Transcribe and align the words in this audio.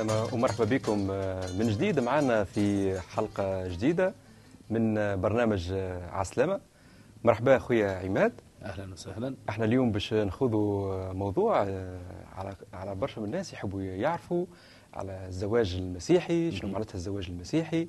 عسلامة 0.00 0.34
ومرحبا 0.34 0.64
بكم. 0.64 0.98
من 1.58 1.68
جديد 1.68 2.00
معنا 2.00 2.44
في 2.44 2.98
حلقة 3.00 3.68
جديدة 3.68 4.14
من 4.70 4.94
برنامج 5.20 5.72
عسلامة. 6.12 6.60
مرحبا 7.24 7.58
خويا 7.58 7.90
عماد. 7.90 8.32
أهلا 8.62 8.92
وسهلا. 8.92 9.34
إحنا 9.48 9.64
اليوم 9.64 9.92
باش 9.92 10.14
نخوضوا 10.14 11.12
موضوع 11.12 11.58
على 12.36 12.54
على 12.72 12.94
برشا 12.94 13.20
من 13.20 13.26
الناس 13.26 13.52
يحبوا 13.52 13.82
يعرفوا 13.82 14.46
على 14.94 15.26
الزواج 15.28 15.74
المسيحي 15.74 16.50
شنو 16.52 16.70
معناتها 16.70 16.94
الزواج 16.94 17.30
المسيحي؟ 17.30 17.88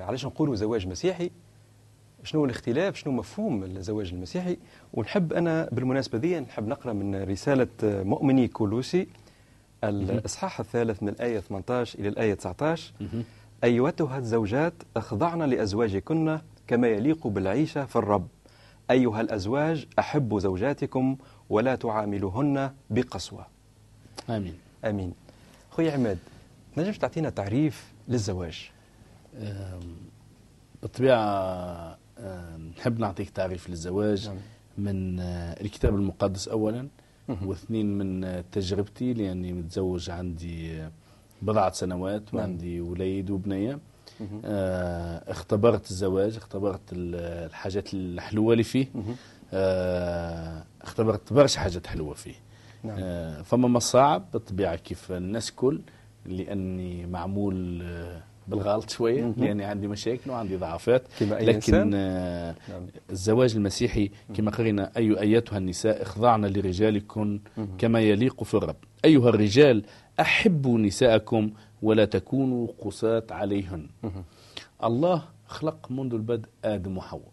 علاش 0.00 0.26
نقولوا 0.26 0.54
زواج 0.54 0.86
مسيحي؟ 0.86 1.30
شنو 2.22 2.44
الاختلاف؟ 2.44 2.96
شنو 2.96 3.12
مفهوم 3.12 3.64
الزواج 3.64 4.12
المسيحي؟ 4.12 4.56
ونحب 4.92 5.32
أنا 5.32 5.68
بالمناسبة 5.72 6.18
ذي 6.18 6.40
نحب 6.40 6.68
نقرأ 6.68 6.92
من 6.92 7.22
رسالة 7.22 7.68
مؤمني 7.82 8.48
كولوسي. 8.48 9.06
الإصحاح 9.88 10.60
الثالث 10.60 11.02
من 11.02 11.08
الآية 11.08 11.40
18 11.40 11.98
إلى 11.98 12.08
الآية 12.08 12.34
19 12.34 12.92
أيتها 13.64 14.18
الزوجات 14.18 14.74
اخضعن 14.96 15.42
لأزواجكن 15.42 16.38
كما 16.66 16.88
يليق 16.88 17.26
بالعيشة 17.26 17.84
في 17.84 17.96
الرب. 17.96 18.28
أيها 18.90 19.20
الأزواج 19.20 19.86
أحبوا 19.98 20.40
زوجاتكم 20.40 21.16
ولا 21.50 21.74
تعاملوهن 21.74 22.70
بقسوة. 22.90 23.46
آمين. 24.30 24.54
آمين. 24.84 25.12
خويا 25.70 25.92
عماد 25.92 26.18
نجمش 26.76 26.98
تعطينا 26.98 27.30
تعريف 27.30 27.92
للزواج؟ 28.08 28.70
بالطبيعة 30.82 31.98
نحب 32.78 32.98
نعطيك 32.98 33.30
تعريف 33.30 33.68
للزواج 33.70 34.28
نعم. 34.28 34.36
من 34.78 35.20
الكتاب 35.60 35.94
المقدس 35.94 36.48
أولا. 36.48 36.88
واثنين 37.28 37.98
من 37.98 38.42
تجربتي 38.52 39.12
لأني 39.12 39.52
متزوج 39.52 40.10
عندي 40.10 40.88
بضعة 41.42 41.72
سنوات 41.72 42.22
نعم. 42.34 42.42
وعندي 42.42 42.80
وليد 42.80 43.30
وبنية. 43.30 43.78
آه 44.44 45.30
اختبرت 45.30 45.90
الزواج 45.90 46.36
اختبرت 46.36 46.80
الحاجات 46.92 47.94
الحلوة 47.94 48.52
اللي 48.52 48.64
فيه. 48.64 48.86
آه 49.52 50.64
اختبرت 50.82 51.32
برشا 51.32 51.60
حاجات 51.60 51.86
حلوة 51.86 52.14
فيه. 52.14 52.34
نعم. 52.84 52.96
آه 53.00 53.42
فما 53.42 53.68
مصاعب 53.68 54.24
بالطبيعة 54.32 54.76
كيف 54.76 55.12
الناس 55.12 55.52
كل 55.52 55.80
لأني 56.26 57.06
معمول 57.06 57.82
آه 57.82 58.22
بالغلط 58.48 58.90
شوية 58.90 59.34
لأني 59.36 59.64
عندي 59.64 59.88
مشاكل 59.88 60.30
وعندي 60.30 60.56
ضعفات. 60.56 61.02
كما 61.20 61.36
أي 61.36 61.46
لكن 61.46 61.54
إنسان؟ 61.54 61.90
آه 61.94 62.54
الزواج 63.10 63.56
المسيحي 63.56 64.10
كما 64.34 64.50
قرينا 64.50 64.90
أي 64.96 65.20
أيتها 65.20 65.58
النساء 65.58 66.02
اخضعن 66.02 66.44
لرجالكم 66.44 67.38
كما 67.78 68.00
يليق 68.00 68.44
في 68.44 68.54
الرب. 68.54 68.76
أيها 69.04 69.28
الرجال 69.28 69.84
أحبوا 70.20 70.78
نساءكم 70.78 71.50
ولا 71.82 72.04
تكونوا 72.04 72.68
قساة 72.78 73.26
عليهن. 73.30 73.88
الله 74.84 75.22
خلق 75.46 75.90
منذ 75.90 76.14
البدء 76.14 76.48
آدم 76.64 76.96
وحواء. 76.98 77.32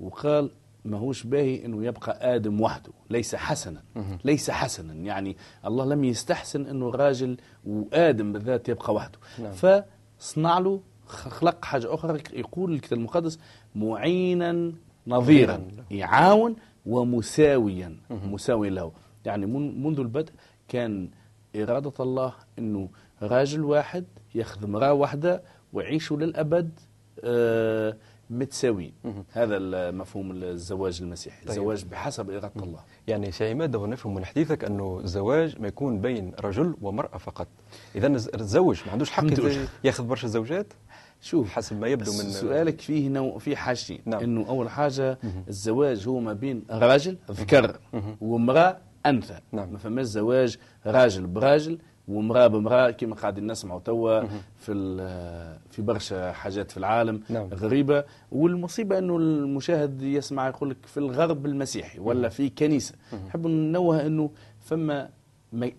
وقال 0.00 0.50
ما 0.84 0.98
هوش 0.98 1.22
باهي 1.22 1.64
إنه 1.64 1.84
يبقى 1.84 2.34
آدم 2.34 2.60
وحده 2.60 2.92
ليس 3.10 3.34
حسنا. 3.34 3.82
ليس 4.24 4.50
حسنا. 4.50 4.94
يعني 4.94 5.36
الله 5.66 5.84
لم 5.84 6.04
يستحسن 6.04 6.66
إنه 6.66 6.88
الراجل 6.88 7.36
وآدم 7.66 8.32
بالذات 8.32 8.68
يبقى 8.68 8.94
وحده. 8.94 9.18
نعم. 9.38 9.52
فصنع 10.18 10.58
له 10.58 10.80
خلق 11.06 11.64
حاجة 11.64 11.94
أخرى 11.94 12.18
يقول 12.32 12.72
الكتاب 12.72 12.98
المقدس 12.98 13.38
معينا 13.74 14.72
نظيرا 15.06 15.68
يعاون 15.90 16.56
ومساويا 16.86 17.96
مساوي 18.10 18.70
له. 18.70 18.92
يعني 19.24 19.46
من- 19.46 19.82
منذ 19.82 20.00
البدء 20.00 20.32
كان 20.68 21.08
إرادة 21.56 21.92
الله 22.00 22.32
إنه 22.58 22.88
راجل 23.22 23.64
واحد 23.64 24.04
ياخذ 24.34 24.64
امراه 24.64 24.92
واحدة 24.92 25.42
ويعيشوا 25.72 26.16
للأبد 26.16 26.70
آه، 27.24 27.96
متساويين. 28.30 28.92
هذا 29.32 29.56
المفهوم 29.56 30.30
الزواج 30.30 31.02
المسيحي 31.02 31.40
طيب. 31.40 31.50
الزواج 31.50 31.84
بحسب 31.84 32.30
إرادة 32.30 32.62
الله. 32.62 32.80
يعني 33.06 33.32
سي 33.32 33.50
عماد 33.50 33.76
نفهم 33.76 34.14
من 34.14 34.24
حديثك 34.24 34.64
أنه 34.64 35.00
الزواج 35.04 35.60
ما 35.60 35.68
يكون 35.68 36.00
بين 36.00 36.32
رجل 36.40 36.76
ومرأة 36.82 37.18
فقط. 37.18 37.48
اذا 37.94 38.06
الزوج 38.06 38.80
ما 38.86 38.92
عندوش 38.92 39.10
حق 39.10 39.24
ياخذ 39.84 40.04
برشا 40.04 40.28
زوجات؟ 40.28 40.72
شوف 41.20 41.50
حسب 41.50 41.80
ما 41.80 41.88
يبدو 41.88 42.12
من 42.12 42.30
سؤالك 42.30 42.80
فيه 42.80 43.08
نوع 43.08 43.38
في 43.38 43.56
حاجتين. 43.56 44.00
نعم. 44.04 44.22
إنه 44.22 44.48
أول 44.48 44.68
حاجة 44.68 45.18
الزواج 45.48 46.08
هو 46.08 46.20
ما 46.20 46.32
بين 46.32 46.62
راجل 46.70 47.16
ذكر 47.30 47.78
وامرأة 48.20 48.78
أنثى. 49.06 49.38
نعم. 49.52 49.72
ما 49.72 49.78
فماش 49.78 50.06
زواج 50.06 50.56
راجل 50.86 51.26
براجل. 51.26 51.78
وامراه 52.08 52.46
بامراه 52.46 52.90
كما 52.90 53.14
قاعدين 53.14 53.46
نسمعوا 53.46 53.80
توا 53.80 54.20
في 54.58 54.72
في 55.70 55.82
برشا 55.82 56.32
حاجات 56.32 56.70
في 56.70 56.76
العالم 56.76 57.20
نعم. 57.28 57.48
غريبة. 57.54 58.04
والمصيبة 58.32 58.98
إنه 58.98 59.16
المشاهد 59.16 60.02
يسمع 60.02 60.48
يقول 60.48 60.70
لك 60.70 60.76
في 60.86 60.96
الغرب 60.96 61.46
المسيحي 61.46 61.98
ولا 61.98 62.28
في 62.28 62.48
كنيسة. 62.48 62.94
نحب 63.26 63.46
ننوه 63.46 64.06
إنه 64.06 64.30
فما 64.60 65.08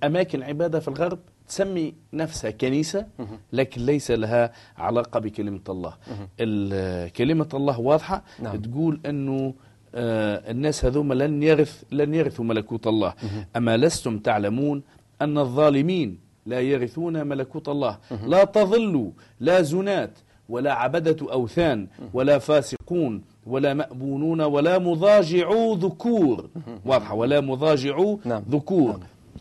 أماكن 0.03 0.43
عبادة 0.43 0.79
في 0.79 0.87
الغرب 0.87 1.19
تسمي 1.47 1.93
نفسها 2.13 2.51
كنيسة 2.51 3.05
لكن 3.53 3.81
ليس 3.85 4.11
لها 4.11 4.51
علاقة 4.77 5.19
بكلمة 5.19 5.59
الله. 5.69 5.93
ال- 6.39 7.11
كلمة 7.13 7.49
الله 7.53 7.79
واضحة 7.79 8.23
نعم. 8.39 8.55
تقول 8.61 8.99
إنه 9.05 9.53
آه، 9.95 10.51
الناس 10.51 10.85
هذوما 10.85 11.13
لن 11.13 11.43
يرث 11.43 11.83
لن 11.91 12.13
يرثوا 12.13 12.45
ملكوت 12.45 12.87
الله. 12.87 13.13
أما 13.55 13.77
لستم 13.77 14.19
تعلمون 14.19 14.83
أن 15.21 15.37
الظالمين 15.37 16.19
لا 16.45 16.59
يرثون 16.61 17.27
ملكوت 17.27 17.69
الله. 17.69 17.97
لا 18.25 18.43
تضلوا 18.43 19.11
لا 19.39 19.61
زنات 19.61 20.19
ولا 20.49 20.73
عبدة 20.73 21.31
أوثان 21.31 21.87
ولا 22.13 22.39
فاسقون 22.39 23.21
ولا 23.47 23.73
مأبونون 23.73 24.41
ولا 24.41 24.79
مضاجعو 24.79 25.73
ذكور. 25.73 26.49
واضحة 26.85 27.13
ولا 27.15 27.41
مضاجعو 27.41 28.19
نعم. 28.25 28.43
ذكور. 28.51 28.91
نعم. 28.91 28.99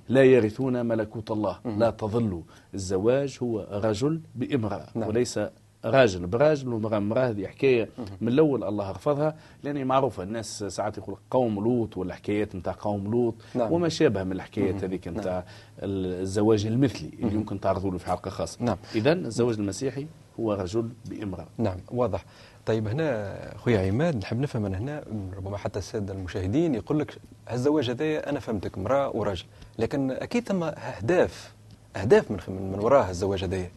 لا 0.09 0.25
يرثون 0.25 0.87
ملكوت 0.87 1.31
الله. 1.31 1.59
لا 1.65 1.91
تضلوا 1.91 2.43
الزواج 2.75 3.39
هو 3.43 3.67
رجل 3.71 4.21
بامرأة 4.35 4.87
نعم. 4.95 5.09
وليس 5.09 5.41
راجل 5.87 6.27
براجل 6.27 6.69
وامرأة 6.69 6.97
امرأة 6.97 7.31
هذه 7.31 7.47
حكاية 7.47 7.89
من 8.21 8.29
الأول 8.29 8.65
الله 8.65 8.91
رفضها 8.91 9.37
لأن 9.63 9.85
معروفة 9.85 10.23
الناس 10.23 10.65
ساعات 10.65 10.99
يقول 10.99 11.17
قوم 11.31 11.65
لوط 11.65 11.97
ولا 11.97 12.15
حكايات 12.15 12.57
نتاع 12.57 12.77
قوم 12.81 13.11
لوط 13.11 13.35
نعم. 13.55 13.73
وما 13.73 13.89
شابه 13.89 14.25
من 14.25 14.33
الحكايات 14.33 14.85
هذيك 14.85 15.09
نتاع 15.09 15.45
الزواج 15.83 16.67
المثلي 16.67 17.11
اللي 17.19 17.35
يمكن 17.35 17.61
تعرضوا 17.61 17.91
له 17.91 17.99
في 17.99 18.07
حلقة 18.07 18.31
خاصة. 18.31 18.65
نعم. 18.65 18.77
إذا 18.95 19.13
الزواج 19.13 19.59
المسيحي 19.59 20.07
هو 20.41 20.53
رجل 20.53 20.89
بإمرأة. 21.07 21.47
نعم 21.59 21.77
واضح. 21.91 22.25
طيب 22.67 22.89
هنا 22.89 23.37
خويا 23.57 23.89
عماد 23.89 24.17
نحب 24.17 24.41
نفهم 24.41 24.63
من 24.63 24.75
هنا 24.75 25.05
ربما 25.37 25.57
حتى 25.57 25.79
السادة 25.79 26.15
المشاهدين 26.15 26.75
يقول 26.75 26.99
لك 26.99 27.19
الزواج 27.53 27.91
هذايا 27.91 28.31
أنا 28.31 28.41
فهمتك 28.41 28.79
امراه 28.79 29.17
ورجل 29.17 29.45
لكن 29.79 30.11
أكيد 30.11 30.49
ثم 30.49 30.63
أهداف 30.63 31.55
أهداف 31.97 32.31
من 32.31 32.39
من, 32.49 32.73
من 32.73 32.79
وراء 32.79 33.11
الزواج 33.11 33.45
هذايا 33.45 33.71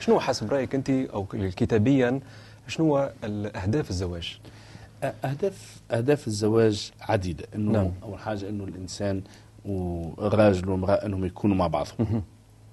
شنو 0.00 0.20
حسب 0.20 0.52
رأيك 0.52 0.74
أنت 0.74 0.90
أو 0.90 1.24
كتابيا 1.30 2.20
شنو 2.68 2.98
اهداف 3.54 3.90
الزواج؟ 3.90 4.38
أهداف 5.24 5.80
أهداف 5.90 6.26
الزواج 6.26 6.92
عديدة. 7.00 7.44
إنه 7.54 7.72
نعم. 7.72 7.92
أول 8.02 8.18
حاجة 8.18 8.48
إنه 8.48 8.64
الإنسان 8.64 9.22
والراجل 9.64 10.68
والمرأة 10.68 11.06
إنهم 11.06 11.24
يكونوا 11.24 11.56
مع 11.56 11.66
بعضهم. 11.66 12.22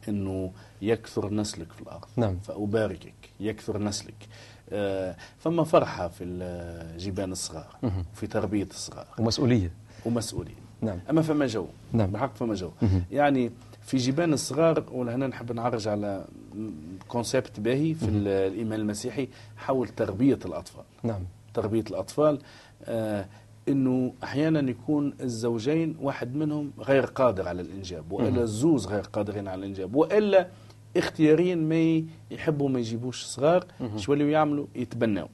إنه 0.09 0.51
يكثر 0.81 1.33
نسلك 1.33 1.71
في 1.71 1.81
الأرض. 1.81 2.05
نعم. 2.17 2.37
فأباركك 2.39 3.13
يكثر 3.39 3.77
نسلك. 3.77 4.27
آه، 4.69 5.15
فما 5.39 5.63
فرحة 5.63 6.07
في 6.07 6.23
الجبان 6.23 7.31
الصغار 7.31 7.77
في 8.13 8.27
تربية 8.27 8.67
الصغار. 8.71 9.07
ومسؤولية. 9.19 9.71
ومسؤولية. 10.05 10.63
نعم. 10.81 10.99
أما 11.09 11.21
فما 11.21 11.47
جو. 11.47 11.67
نعم. 11.93 12.11
بالحق 12.11 12.35
فما 12.35 12.53
جو. 12.53 12.71
يعني 13.11 13.51
في 13.81 13.97
جبان 13.97 14.33
الصغار 14.33 14.83
وهنا 14.91 15.27
نحب 15.27 15.51
نعرج 15.51 15.87
على 15.87 16.25
concept 17.07 17.59
باهي 17.59 17.93
في 17.93 18.05
ال- 18.05 18.27
الإيمان 18.27 18.79
المسيحي 18.79 19.27
حول 19.57 19.87
تربية 19.87 20.39
الأطفال. 20.45 20.83
نعم. 21.03 21.21
تربية 21.53 21.83
الأطفال 21.89 22.39
آه 22.83 23.25
إنه 23.67 24.13
أحيانا 24.23 24.69
يكون 24.71 25.13
الزوجين 25.21 25.95
واحد 26.01 26.35
منهم 26.35 26.71
غير 26.79 27.05
قادر 27.05 27.47
على 27.47 27.61
الإنجاب 27.61 28.11
وإلا 28.11 28.41
الزوز 28.41 28.87
غير 28.87 29.01
قادرين 29.03 29.47
على 29.47 29.59
الإنجاب 29.59 29.95
وإلا 29.95 30.47
اختياريا 30.97 31.55
ما 31.55 32.03
يحبوا 32.31 32.69
ما 32.69 32.79
يجيبوش 32.79 33.23
صغار 33.23 33.65
شو 33.97 34.13
اللي 34.13 34.31
يعملوا؟ 34.31 34.65
يتبنوا. 34.75 35.27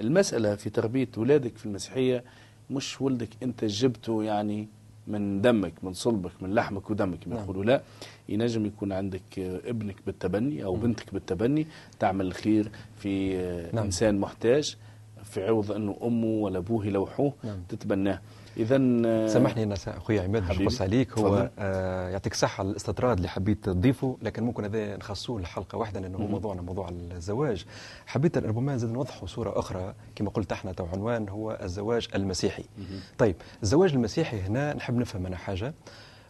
المسألة 0.00 0.54
في 0.54 0.70
تربية 0.70 1.08
اولادك 1.18 1.56
في 1.56 1.66
المسيحية 1.66 2.24
مش 2.70 3.00
ولدك 3.00 3.28
أنت 3.42 3.64
جبته 3.64 4.24
يعني 4.24 4.68
من 5.08 5.40
دمك 5.40 5.72
من 5.82 5.92
صلبك 5.92 6.32
من 6.40 6.54
لحمك 6.54 6.90
ودمك 6.90 7.28
ما 7.28 7.34
نعم. 7.34 7.44
يقولوا 7.44 7.64
لا 7.64 7.82
ينجم 8.28 8.66
يكون 8.66 8.92
عندك 8.92 9.38
ابنك 9.66 9.96
بالتبني 10.06 10.64
أو 10.64 10.74
بنتك 10.76 11.14
بالتبني 11.14 11.66
تعمل 11.98 12.26
الخير 12.26 12.70
في 12.98 13.36
نعم. 13.72 13.84
إنسان 13.84 14.20
محتاج 14.20 14.76
في 15.28 15.46
عوض 15.46 15.72
انه 15.72 15.96
أمه 16.02 16.26
ولا 16.26 16.58
أبوه 16.58 16.86
يلوحوه 16.86 17.32
نعم. 17.44 17.58
تتبناه 17.68 18.20
اذا 18.56 18.78
آه، 19.06 19.26
سامحني 19.26 19.62
أنا 19.62 19.74
اخويا 19.86 20.22
عماد 20.22 20.46
باش. 20.48 20.60
نقص 20.60 20.82
عليك 20.82 21.18
هو. 21.18 21.50
آه 21.58 22.08
يعطيك 22.08 22.34
على 22.58 22.70
الاستطراد 22.70 23.16
اللي 23.16 23.28
حبيت 23.28 23.64
تضيفه 23.64 24.16
لكن 24.22 24.42
ممكن 24.42 24.64
هذا 24.64 24.96
نخصوه 24.96 25.40
لحلقة 25.40 25.78
واحدة 25.78 26.00
لأنه 26.00 26.18
هو. 26.18 26.26
موضوعنا 26.26 26.62
موضوع 26.62 26.88
الزواج 26.88 27.64
حبيت 28.06 28.38
ربما 28.38 28.74
نزيد 28.74 28.90
نوضحوا 28.90 29.28
صورة 29.28 29.58
أخرى 29.58 29.94
كما 30.16 30.30
قلت 30.30 30.52
إحنا 30.52 30.72
تو 30.72 30.86
عنوان 30.92 31.28
هو 31.28 31.58
الزواج 31.62 32.08
المسيحي 32.14 32.64
مهم. 32.78 33.00
طيب 33.18 33.36
الزواج 33.62 33.92
المسيحي 33.92 34.40
هنا 34.40 34.74
نحب 34.74 34.96
نفهم 34.96 35.26
أنا 35.26 35.36
حاجة 35.36 35.74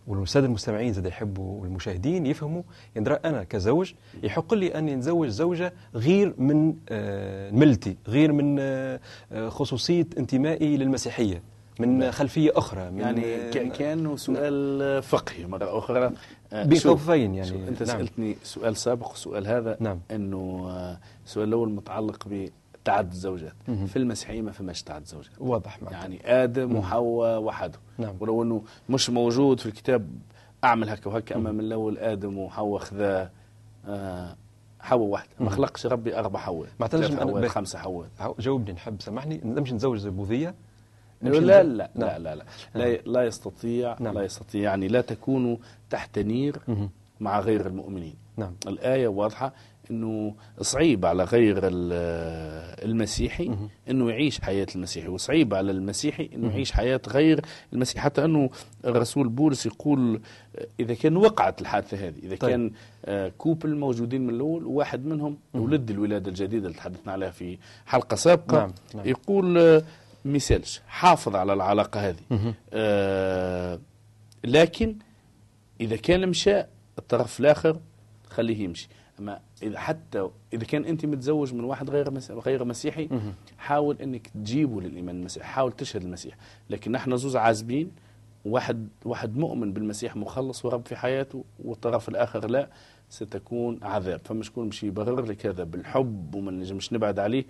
والساده 0.08 0.46
المستمعين 0.46 0.92
زاد 0.92 1.06
يحبوا 1.06 1.62
والمشاهدين 1.62 2.26
يفهموا 2.26 2.62
يندرى 2.96 3.14
أنا 3.24 3.44
كزوج 3.44 3.92
يحق 4.22 4.54
لي 4.54 4.78
أني 4.78 4.96
نتزوج 4.96 5.28
زوجة 5.28 5.72
غير 5.94 6.34
من 6.38 6.74
آه، 6.88 7.50
ملتي 7.50 7.96
غير 8.08 8.32
من 8.32 8.56
آه، 8.60 9.00
خصوصية 9.48 10.06
انتمائي 10.18 10.76
للمسيحية 10.76 11.42
من 11.80 11.98
نعم. 11.98 12.10
خلفية 12.10 12.50
أخرى 12.54 12.90
من 12.90 13.00
يعني 13.00 13.36
آه، 13.36 13.50
ك- 13.50 13.72
كانه 13.72 14.16
سؤال 14.16 15.02
فقهي 15.02 15.46
مرة 15.46 15.78
أخرى 15.78 16.10
آه، 16.52 16.64
بين 16.64 16.78
شوف، 16.78 17.08
قوسين 17.10 17.34
يعني، 17.34 17.68
أنت 17.68 17.82
نعم. 17.82 17.98
سألتني 17.98 18.36
سؤال 18.42 18.76
سابق 18.76 19.08
والسؤال 19.08 19.46
هذا 19.46 19.76
نعم. 19.80 20.00
إنه 20.10 20.66
آه، 20.70 20.98
السؤال 21.26 21.48
الأول 21.48 21.70
متعلق 21.70 22.28
بتعدد 22.92 23.10
الزوجات. 23.12 23.52
في 23.86 23.96
المسيحيه 23.96 24.42
ما 24.42 24.52
فماش 24.52 24.82
تعدد 24.82 25.06
زوجات 25.06 25.30
واضح 25.40 25.82
معك. 25.82 25.92
يعني 25.92 26.20
آدم. 26.44 26.76
وحواء 26.76 27.40
وحده 27.40 27.78
نعم. 27.98 28.14
ولو 28.20 28.42
إنه 28.42 28.62
مش 28.88 29.10
موجود 29.10 29.60
في 29.60 29.66
الكتاب 29.66 30.08
أعمل 30.64 30.88
هكا 30.90 31.10
وهكا. 31.10 31.36
أما 31.36 31.52
من 31.52 31.60
الأول 31.60 31.98
آدم 31.98 32.38
وحواء 32.38 32.80
خذا 32.80 33.30
آه، 33.88 34.36
حواء 34.80 35.00
واحدة 35.08 35.30
ما. 35.40 35.50
خلقش 35.50 35.86
ربي 35.86 36.18
أربع 36.18 36.40
حواء. 36.40 36.68
معناتها 36.80 36.98
ثلاث 36.98 37.10
نجم 37.10 37.20
أنا 37.20 37.30
حواء 37.30 37.42
به- 37.42 37.48
خمسة 37.48 37.78
حواء. 37.78 38.08
جاوبني 38.38 38.72
نحب 38.72 39.00
سامحني 39.00 39.40
نمشي 39.44 39.74
نتزوج 39.74 40.08
بوذيه 40.08 40.54
لا 41.22 41.28
لا 41.30 41.62
لا, 41.62 41.90
نعم. 41.94 42.08
لا 42.08 42.18
لا 42.18 42.34
لا. 42.34 42.44
لا 42.74 42.96
لا 42.96 43.22
يستطيع 43.22 43.96
نعم. 44.00 44.14
لا 44.14 44.22
يستطيع. 44.22 44.62
يعني 44.62 44.88
لا 44.88 45.00
تكونوا 45.00 45.56
تحت 45.90 46.18
نير. 46.18 46.56
مع 47.20 47.40
غير 47.40 47.66
المؤمنين. 47.66 48.14
نعم. 48.36 48.52
الآية 48.66 49.08
واضحة. 49.08 49.52
أنه 49.90 50.34
صعيب 50.60 51.06
على 51.06 51.24
غير 51.24 51.58
ال- 51.62 52.78
المسيحي. 52.90 53.50
أنه 53.90 54.10
يعيش 54.10 54.40
حياة 54.40 54.66
المسيحي 54.74 55.08
وصعيب 55.08 55.54
على 55.54 55.70
المسيحي 55.72 56.30
مهم. 56.36 56.50
يعيش 56.50 56.72
حياة 56.72 57.00
غير 57.08 57.40
المسيحي 57.72 58.00
حتى 58.00 58.24
أنه 58.24 58.50
الرسول 58.84 59.28
بولس 59.28 59.66
يقول 59.66 60.20
إذا 60.80 60.94
كان 60.94 61.16
وقعت 61.16 61.60
الحادثة 61.60 61.96
هذه 62.08 62.18
إذا 62.22 62.36
طيب. 62.36 62.50
كان 62.50 62.70
آه، 63.04 63.32
كوبل 63.38 63.76
موجودين 63.76 64.26
من 64.26 64.34
الأول 64.34 64.64
وواحد 64.64 65.06
منهم. 65.06 65.36
ولد 65.54 65.90
الولادة 65.90 66.28
الجديدة 66.30 66.66
اللي 66.66 66.78
تحدثنا 66.78 67.12
عليها 67.12 67.30
في 67.30 67.58
حلقة 67.86 68.14
سابقة 68.14 68.58
نعم، 68.58 68.72
نعم. 68.94 69.06
يقول 69.08 69.58
آه، 69.58 69.82
مثالش 70.24 70.80
حافظ 70.88 71.36
على 71.36 71.52
العلاقة 71.52 72.08
هذه. 72.08 72.54
آه 72.72 73.80
لكن 74.44 74.96
إذا 75.80 75.96
كان 75.96 76.28
مشى 76.28 76.60
الطرف 76.98 77.40
الآخر 77.40 77.78
خليه 78.30 78.64
يمشي 78.64 78.88
أما 79.18 79.40
إذا 79.62 79.78
حتى 79.78 80.28
إذا 80.52 80.64
كان 80.64 80.84
أنت 80.84 81.06
متزوج 81.06 81.54
من 81.54 81.64
واحد 81.64 81.90
غير. 81.90 82.18
غير 82.30 82.64
مسيحي. 82.64 83.08
حاول 83.58 83.96
إنك 84.02 84.26
تجيبه 84.28 84.80
للإيمان 84.80 85.16
المسيحي 85.16 85.46
حاول 85.46 85.72
تشهد 85.72 86.02
المسيح 86.02 86.36
لكن 86.70 86.92
نحن 86.92 87.16
زوز 87.16 87.36
عازبين 87.36 87.90
واحد 88.44 88.88
واحد 89.04 89.36
مؤمن 89.36 89.72
بالمسيح 89.72 90.16
مخلص 90.16 90.64
ورب 90.64 90.86
في 90.86 90.96
حياته 90.96 91.44
والطرف 91.64 92.08
الآخر 92.08 92.46
لا 92.50 92.68
ستكون 93.10 93.78
عذاب 93.82 94.20
فما 94.24 94.42
شكون 94.42 94.66
مش 94.68 94.82
يبرر 94.84 95.24
لك 95.24 95.46
هذا 95.46 95.64
بالحب 95.64 96.34
وما 96.34 96.50
نجمش 96.50 96.92
نبعد 96.92 97.18
عليه 97.18 97.44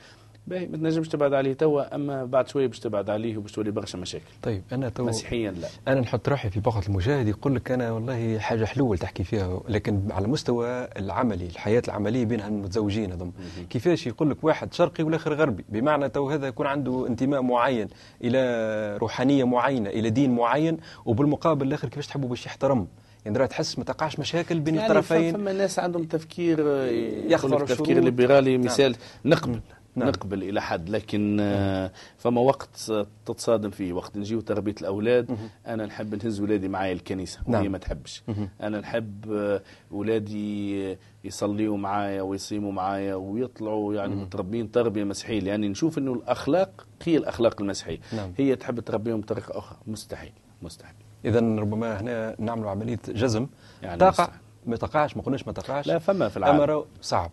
باهي 0.49 0.67
ما 0.67 0.77
تنجمش 0.77 1.09
تبعد 1.09 1.35
عليه 1.35 1.53
توا 1.53 1.95
أما 1.95 2.25
بعد 2.25 2.49
شوية 2.49 2.67
باش 2.67 2.79
تبعد 2.79 3.11
عليه 3.11 3.37
وباش 3.37 3.53
تولي 3.53 3.71
برشا 3.71 3.97
مشاكل. 3.97 4.25
طيب 4.43 4.63
أنا 4.73 4.89
تو 4.89 5.05
مسيحيا 5.05 5.51
لا. 5.51 5.69
أنا 5.89 6.01
نحط 6.01 6.29
روحي 6.29 6.51
في 6.51 6.61
بلاصة 6.61 6.83
المشاهد 6.89 7.29
يقول 7.29 7.55
لك 7.55 7.71
أنا 7.71 7.93
والله 7.93 8.39
حاجة 8.39 8.65
حلوة 8.65 8.89
اللي 8.89 8.99
تحكي 8.99 9.25
فيها 9.25 9.61
لكن 9.69 10.01
على 10.11 10.27
مستوى 10.29 10.89
العملي 10.97 11.47
الحياة 11.47 11.83
العملية 11.89 12.25
بين 12.25 12.41
المتزوجين 12.41 13.13
هذم 13.13 13.33
كيفاش 13.71 14.07
يقول 14.07 14.31
لك 14.31 14.45
واحد 14.45 14.75
شرقي 14.75 15.05
والآخر 15.05 15.35
غربي؟ 15.35 15.65
بمعنى 15.69 16.09
تو 16.09 16.31
هذا 16.31 16.47
يكون 16.47 16.67
عنده 16.67 17.07
انتماء 17.07 17.43
معين 17.43 17.89
إلى 18.25 18.97
روحانية 18.97 19.45
معينة 19.45 19.91
إلى 19.91 20.11
دين 20.11 20.35
معين 20.35 20.77
وبالمقابل 21.07 21.67
الآخر 21.67 21.89
كيفاش 21.89 22.07
تحبوا 22.07 22.29
باش 22.29 22.47
يحترم؟ 22.47 22.87
يعني 23.25 23.39
راه 23.39 23.47
تحس 23.47 23.79
ما 23.79 23.85
تقعش 23.85 24.19
مشاكل 24.19 24.61
بين 24.61 24.75
يعني 24.75 24.87
الطرفين؟ 24.87 25.35
فما 25.35 25.53
ناس 25.53 25.79
عندهم 25.79 26.05
تفكير 26.05 26.61
يخضر 27.27 27.67
تفكير. 27.67 28.01
ليبرالي 28.01 28.57
نعم. 28.57 28.67
مثال 28.67 28.97
نقبل. 29.25 29.61
نعم. 29.99 30.09
نقبل 30.09 30.43
إلى 30.43 30.63
حد 30.63 30.89
لكن 30.89 31.37
آه، 31.41 31.93
فما 32.19 32.41
وقت 32.41 32.93
تتصادم 33.27 33.71
فيه 33.71 33.93
وقت 33.93 34.17
نجيو 34.17 34.41
تربيه 34.41 34.75
الأولاد 34.81 35.31
مهم. 35.31 35.49
أنا 35.67 35.87
نحب 35.87 36.25
نهز 36.25 36.41
ولادي 36.41 36.69
معايا 36.69 36.93
الكنيسة 36.93 37.41
وهي 37.47 37.63
نعم. 37.63 37.73
ما 37.73 37.79
تحبش 37.79 38.23
مهم. 38.29 38.49
أنا 38.63 38.81
نحب 38.81 39.33
آه، 39.33 39.63
ولادي 39.91 40.97
يصليوا 41.25 41.77
معايا 41.77 42.23
ويصيموا 42.23 42.73
معايا 42.73 43.15
ويطلعوا 43.15 43.95
يعني 43.95 44.15
مهم. 44.15 44.25
متربين 44.25 44.71
تربية 44.71 45.05
مسيحية 45.05 45.41
لاني 45.41 45.69
نشوف 45.69 45.99
إنه 45.99 46.13
الأخلاق 46.13 46.87
هي 47.05 47.17
الأخلاق 47.17 47.61
المسيحية 47.61 47.99
نعم. 48.17 48.33
هي 48.37 48.57
تحب 48.57 48.81
تربيهم 48.81 49.21
بطريقة 49.21 49.59
أخرى 49.59 49.79
مستحيل 49.87 50.33
مستحيل 50.63 50.95
اذا 51.25 51.41
ربما 51.41 52.01
هنا 52.01 52.37
نعملوا 52.39 52.71
عملية 52.71 52.99
جزم 53.09 53.47
يعني 53.83 54.01
تقع 54.01 54.11
مستحيل. 54.11 54.41
ما 54.67 54.77
تقعش 54.77 55.17
ما 55.17 55.23
قلناش 55.23 55.47
ما 55.47 55.53
تقعش 55.53 55.87
لا 55.87 55.99
فما 55.99 56.29
في 56.29 56.37
العالم 56.37 56.61
راهو 56.61 56.85
صعب 57.01 57.31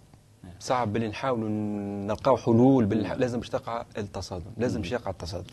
صعب 0.59 0.93
باللي 0.93 1.07
نحاولوا 1.07 1.49
نلقاو 1.49 2.37
حلول 2.37 2.85
باللي 2.85 3.15
لازم 3.17 3.39
باش 3.39 3.49
تقع 3.49 3.85
التصادم 3.97 4.51
لازم 4.57 4.81
باش 4.81 4.91
يقع 4.91 5.11
التصادم. 5.11 5.47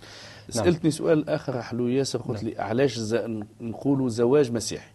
نعم. 0.54 0.64
سألتني 0.64 0.90
سؤال 0.90 1.28
آخر 1.28 1.62
حلو 1.62 1.88
ياسر 1.88 2.18
قلت 2.22 2.42
لي 2.44 2.58
علاش 2.58 2.98
ز- 2.98 3.42
نقولوا 3.60 4.08
زواج 4.08 4.52
مسيحي? 4.52 4.90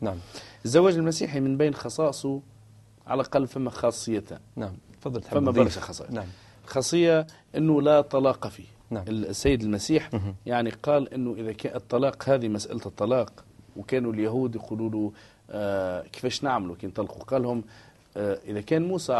نعم. 0.00 0.16
الزواج 0.64 0.94
المسيحي 0.94 1.40
من 1.40 1.56
بين 1.56 1.74
خصائصه 1.74 2.40
على 3.06 3.20
الأقل 3.20 3.46
فما 3.46 3.70
خاصيتان 3.70 4.38
نعم. 4.56 4.72
تفضل 5.00 5.22
فما. 5.22 5.50
برشا 5.50 5.80
خصائص. 5.80 6.10
نعم. 6.10 6.26
خاصية 6.66 7.26
إنه 7.56 7.82
لا 7.82 8.00
طلاق 8.00 8.46
فيه. 8.48 8.64
نعم. 8.90 9.04
السيد 9.08 9.62
المسيح 9.62 10.14
مهم. 10.14 10.34
يعني 10.46 10.70
قال 10.70 11.14
إنه 11.14 11.34
إذا 11.38 11.52
كان 11.52 11.76
الطلاق 11.76 12.28
هذه 12.28 12.48
مسألة 12.48 12.80
الطلاق 12.86 13.44
وكانوا 13.76 14.12
اليهود 14.12 14.54
يقولوا 14.54 14.90
له 14.90 15.12
آه 15.50 16.02
كيفاش 16.02 16.44
نعملوا؟ 16.44 16.76
كي 16.76 16.86
نطلقوا؟ 16.86 17.22
قال 17.24 17.42
لهم 17.42 17.64
آه 18.16 18.38
إذا 18.46 18.60
كان 18.60 18.82
موسى 18.88 19.12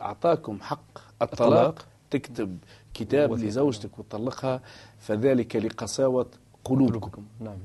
أعطاكم 0.00 0.60
حق 0.60 0.98
الطلاق, 1.22 1.32
الطلاق. 1.52 1.86
تكتب 2.10 2.58
كتاب. 2.94 3.32
لزوجتك 3.32 3.98
وتطلقها 3.98 4.60
فذلك 4.98 5.56
لقساوة 5.56 6.26
قلوبكم 6.64 7.24
نعم 7.40 7.58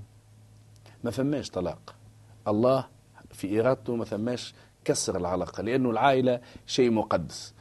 ما 1.04 1.12
فماش 1.12 1.50
طلاق 1.50 1.96
الله 2.48 2.86
في 3.32 3.60
إرادته 3.60 3.96
ما 3.96 4.06
فماش 4.06 4.54
كسر 4.86 5.18
العلاقة 5.18 5.64
لأنه 5.64 5.90
العائلة 5.90 6.40
شيء 6.68 6.92
مقدس 6.92 7.54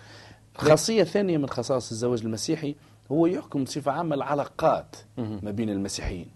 خاصية 0.57 1.05
ثانية 1.05 1.39
من 1.39 1.49
خصائص 1.49 1.91
الزواج 1.91 2.21
المسيحي 2.25 2.75
هو 3.13 3.27
يحكم 3.27 3.65
بصفة 3.65 3.93
عامة 3.93 4.15
العلاقات. 4.15 4.97
ما 5.19 5.51
بين 5.51 5.71
المسيحيين. 5.71 6.29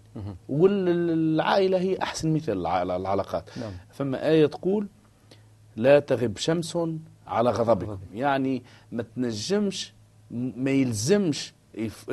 والعائلة 0.49 1.77
هي 1.77 1.97
أحسن 2.01 2.33
مثال 2.33 2.57
الع- 2.57 2.81
العلاقات 2.83 3.49
نعم. 3.57 3.71
فما 3.91 4.27
آية 4.27 4.45
تقول 4.45 4.87
لا 5.75 5.99
تغب 5.99 6.37
شمس 6.37 6.77
على 7.27 7.49
غضبكم 7.49 7.91
غضب. 7.91 7.99
يعني 8.13 8.63
ما 8.91 9.03
تنجمش 9.15 9.93
ما 10.31 10.71
يلزمش 10.71 11.53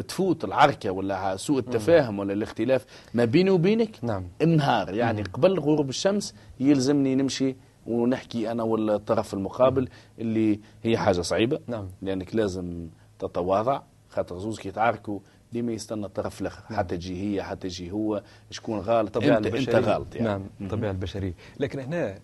تفوت 0.09 0.45
العركة 0.45 0.91
ولا 0.91 1.37
سوء 1.37 1.59
التفاهم 1.59 2.19
ولا 2.19 2.33
الاختلاف 2.33 2.87
ما 3.15 3.25
بيني 3.25 3.51
وبينك 3.51 3.97
نعم. 4.03 4.29
النهار 4.43 4.95
يعني 4.95 5.23
قبل 5.23 5.61
غروب 5.61 5.89
الشمس 5.89 6.35
يلزمني 6.61 7.15
نمشي 7.15 7.57
ونحكي 7.87 8.51
أنا 8.51 8.63
والطرف 8.63 9.35
المقابل 9.35 9.89
اللي 10.19 10.61
هي 10.83 10.99
حاجة 10.99 11.21
صعيبة. 11.21 11.61
نعم. 11.67 11.89
لأنك 12.03 12.35
لازم 12.35 12.89
تتواضع 13.19 13.83
خاطر 14.09 14.39
زوز 14.39 14.59
كي 14.59 14.69
يتعاركوا 14.69 15.21
ديما 15.53 15.73
يستنى 15.73 16.07
الطرف 16.07 16.41
الآخر. 16.41 16.75
حتى 16.75 16.97
تجي 16.97 17.23
هي 17.23 17.43
حتى 17.43 17.67
يجي 17.67 17.91
هو 17.91 18.23
شكون 18.51 18.79
الطبيعة 18.79 19.39
انت 19.39 19.47
أنت 19.47 19.75
غلط 19.75 20.15
يعني 20.15 20.29
نعم. 20.29 20.47
الطبيعة 20.61 20.91
البشرية. 20.91 21.35
لكن 21.61 21.81
هنا 21.81 22.19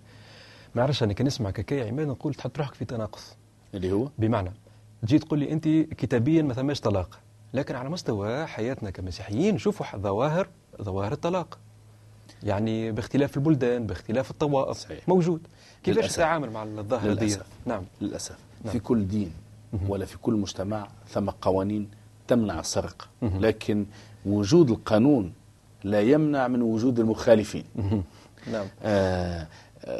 ما 0.75 0.83
عرفش 0.83 1.02
أنا 1.02 1.12
كان 1.12 1.26
نسمع 1.26 1.50
كاكا 1.50 1.88
عماد 1.88 2.07
نقول 2.07 2.35
تحط 2.35 2.59
روحك 2.59 2.75
في 2.75 2.85
تناقص. 2.85 3.37
اللي 3.75 3.93
هو؟ 3.93 4.09
بمعنى 4.19 4.52
تجي 5.02 5.19
تقول 5.19 5.38
لي 5.38 5.52
أنت 5.52 5.69
كتابيا 5.69 6.43
ما 6.43 6.54
ثماش 6.54 6.81
طلاق 6.81 7.21
لكن 7.54 7.75
على 7.75 7.88
مستوى 7.88 8.47
حياتنا 8.47 8.90
كمسيحيين 8.90 9.54
نشوفوا 9.54 9.87
ظواهر 9.97 10.49
ظواهر 10.83 11.12
الطلاق. 11.12 11.59
يعني 12.43 12.93
باختلاف 12.93 13.37
البلدان 13.37 13.87
باختلاف 13.87 14.31
الطوائف 14.31 14.76
صحيح. 14.76 15.09
موجود. 15.09 15.40
كيفاش. 15.83 16.12
تتعامل 16.12 16.50
مع 16.50 16.62
الظاهرة 16.62 17.14
دي. 17.14 17.37
نعم. 17.66 17.83
للأسف. 18.00 18.38
نعم. 18.64 18.73
في 18.73 18.78
كل 18.78 19.09
دين 19.09 19.33
ولا 19.88 20.04
في 20.07 20.19
كل 20.19 20.33
مجتمع 20.35 20.88
ثم 21.09 21.31
قوانين 21.31 21.88
تمنع 22.28 22.61
السرقة. 22.61 23.07
لكن 23.23 23.87
وجود 24.26 24.71
القانون 24.71 25.33
لا 25.85 26.00
يمنع 26.00 26.49
من 26.49 26.62
وجود 26.62 27.00
المخالفين. 27.00 27.64
نعم. 28.52 28.66
آه، 28.83 29.47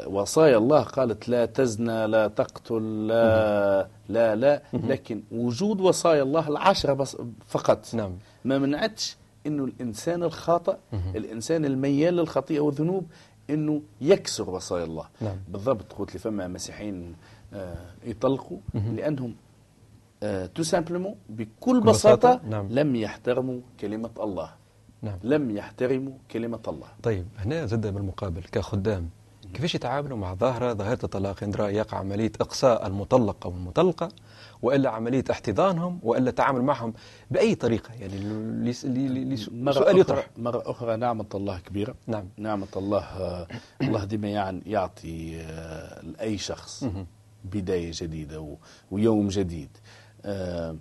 وصايا 0.07 0.57
الله 0.57 0.81
قالت 0.83 1.29
لا 1.29 1.45
تزنى 1.45 2.07
لا 2.07 2.27
تقتل 2.27 3.07
لا 3.07 3.87
لا 4.09 4.35
لا. 4.35 4.61
لكن 4.73 5.23
وجود 5.31 5.81
وصايا 5.81 6.23
الله 6.23 6.47
العشرة 6.47 6.93
بس 6.93 7.17
فقط. 7.47 7.95
نعم. 7.95 8.11
ما 8.45 8.57
منعتش 8.57 9.17
إنه 9.47 9.63
الإنسان 9.63 10.23
الخاطئ 10.23 10.75
الإنسان 10.93 11.65
الميال 11.65 12.15
للخطيئة 12.15 12.59
والذنوب 12.59 13.05
إنه 13.49 13.81
يكسر 14.01 14.49
وصايا 14.49 14.83
الله. 14.83 15.05
نعم. 15.21 15.37
بالضبط 15.47 15.93
قلت 15.93 16.13
لي 16.13 16.19
فما 16.19 16.47
مسيحيين 16.47 17.15
آه 17.53 17.85
يطلقوا 18.05 18.57
لأنهم 18.73 19.35
آه 20.23 20.45
تو 20.45 20.63
simplement 20.63 21.15
بكل 21.29 21.81
بساطة، 21.81 22.29
بساطة 22.33 22.49
نعم. 22.49 22.67
لم 22.71 22.95
يحترموا 22.95 23.59
كلمة 23.79 24.09
الله. 24.19 24.49
نعم. 25.01 25.17
لم 25.23 25.57
يحترموا 25.57 26.13
كلمة 26.31 26.59
الله. 26.67 26.87
طيب 27.03 27.25
هنا 27.37 27.65
زاد 27.65 27.93
بالمقابل 27.93 28.41
كخدام. 28.41 29.09
كيفاش 29.55 29.75
يتعاملوا 29.75 30.17
مع 30.17 30.33
ظاهرة 30.33 30.73
ظاهرة 30.73 30.99
الطلاق 31.03 31.43
إن 31.43 31.51
رأى 31.53 31.75
يقع 31.75 31.97
عملية 31.97 32.31
إقصاء 32.41 32.87
المطلق 32.87 33.45
أو 33.45 33.51
المطلقة 33.51 34.09
وإلا 34.61 34.89
عملية 34.89 35.23
احتضانهم 35.31 35.99
وإلا 36.03 36.29
التعامل 36.29 36.61
معهم 36.61 36.93
بأي 37.31 37.55
طريقة؟ 37.55 37.93
يعني 37.93 38.15
اللي- 38.15 38.75
اللي- 38.83 39.45
مرة 39.51 39.71
سؤال 39.73 39.87
أخرى, 39.87 39.99
يطرح. 39.99 40.29
مرة 40.37 40.63
أخرى 40.65 40.95
نعمة 40.95 41.25
الله 41.35 41.59
كبيرة. 41.59 41.95
نعم. 42.07 42.25
نعمة 42.37 42.67
الله 42.75 43.47
الله 43.81 44.03
ديما 44.03 44.27
يعني 44.27 44.61
يعطي 44.65 45.41
آه، 45.41 46.01
لأي 46.01 46.37
شخص. 46.37 46.85
بداية 47.45 47.91
جديدة 47.93 48.55
ويوم 48.91 49.27
جديد. 49.27 49.69
آه، 50.25 50.75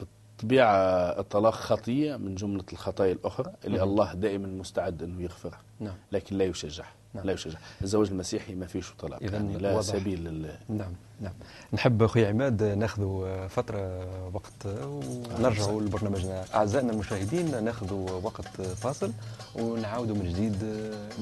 بالطبيعة 0.00 0.76
الطلاق 1.20 1.54
خطية 1.54 2.16
من 2.16 2.34
جملة 2.34 2.64
الخطايا 2.72 3.12
الأخرى 3.12 3.52
اللي. 3.64 3.82
الله 3.82 4.14
دائما 4.14 4.46
مستعد 4.46 5.02
أنه 5.02 5.22
يغفرها. 5.22 5.60
نعم. 5.80 5.94
لكن 6.12 6.38
لا 6.38 6.44
يشجع 6.44 6.84
نعم. 7.16 7.26
لا 7.26 7.32
يشجع. 7.32 7.58
الزواج 7.82 8.08
المسيحي 8.08 8.54
ما 8.54 8.66
فيش 8.66 8.92
طلاق 8.98 9.22
يعني 9.22 9.58
لا 9.58 9.74
واضح. 9.74 9.86
سبيل 9.86 10.24
لل... 10.24 10.50
نعم 10.68 10.92
نعم. 11.20 11.32
نحب 11.72 12.02
أخوي 12.02 12.26
عماد 12.26 12.62
ناخذ 12.62 13.02
فترة 13.48 14.06
وقت 14.34 14.66
ونرجعوا 14.86 15.82
لبرنامجنا. 15.82 16.44
أعزائنا 16.54 16.92
المشاهدين 16.92 17.64
ناخذ 17.64 17.92
وقت 18.22 18.62
فاصل 18.62 19.12
ونعاودوا 19.54 20.16
من 20.16 20.28
جديد 20.32 20.56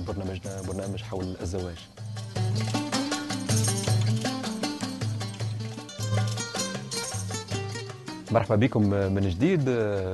برنامجنا 0.06 0.62
برنامج 0.62 1.02
حول 1.02 1.36
الزواج. 1.40 1.78
مرحبا 8.34 8.56
بكم 8.56 8.82
من 8.90 9.28
جديد 9.28 9.64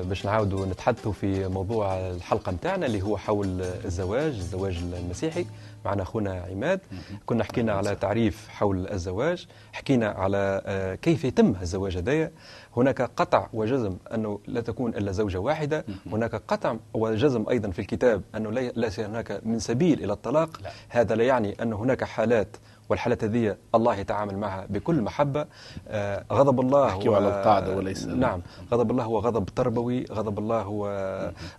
باش 0.08 0.24
نعاودوا 0.26 0.66
نتحدثوا 0.66 1.12
في 1.12 1.48
موضوع 1.48 1.94
الحلقة 2.10 2.52
نتاعنا 2.52 2.86
اللي 2.86 3.02
هو 3.02 3.16
حول 3.16 3.46
الزواج 3.84 4.32
الزواج 4.34 4.76
المسيحي. 4.98 5.46
معنا 5.84 6.02
أخونا 6.02 6.44
عماد. 6.50 6.80
كنا 7.26 7.44
حكينا 7.44 7.72
على 7.72 7.94
تعريف 7.94 8.48
حول 8.48 8.86
الزواج 8.88 9.46
حكينا 9.72 10.08
على 10.08 10.62
آه، 10.66 10.94
كيف 10.94 11.24
يتم 11.24 11.54
الزواج 11.62 11.96
هذايا. 11.96 12.30
هناك 12.76 13.02
قطع 13.02 13.46
وجزم 13.52 13.96
أنه 14.14 14.40
لا 14.46 14.60
تكون 14.60 14.94
إلا 14.94 15.12
زوجة 15.12 15.38
واحدة. 15.38 15.84
هناك 16.12 16.34
قطع 16.34 16.76
وجزم 16.94 17.44
أيضا 17.50 17.70
في 17.70 17.78
الكتاب 17.78 18.22
لي- 18.50 18.72
ليس 18.76 19.00
هناك 19.00 19.40
من 19.44 19.58
سبيل 19.58 20.04
إلى 20.04 20.12
الطلاق. 20.12 20.60
لا. 20.62 20.70
هذا 20.88 21.14
لا 21.14 21.24
يعني 21.24 21.62
أن 21.62 21.72
هناك 21.72 22.04
حالات 22.04 22.56
والحالات 22.90 23.24
هذه 23.24 23.56
الله 23.74 23.94
يتعامل 23.96 24.38
معها 24.38 24.66
بكل 24.70 25.02
محبة. 25.02 25.46
آه، 25.88 26.24
غضب 26.32 26.60
الله 26.60 26.86
نحكيو 26.86 27.14
على 27.14 27.28
القاعدة 27.28 27.76
وليس- 27.76 28.06
نعم. 28.06 28.42
غضب 28.72 28.90
الله 28.90 29.04
هو 29.04 29.18
غضب 29.18 29.44
تربوي 29.44 30.04
غضب 30.12 30.38
الله 30.38 30.62
هو 30.62 30.86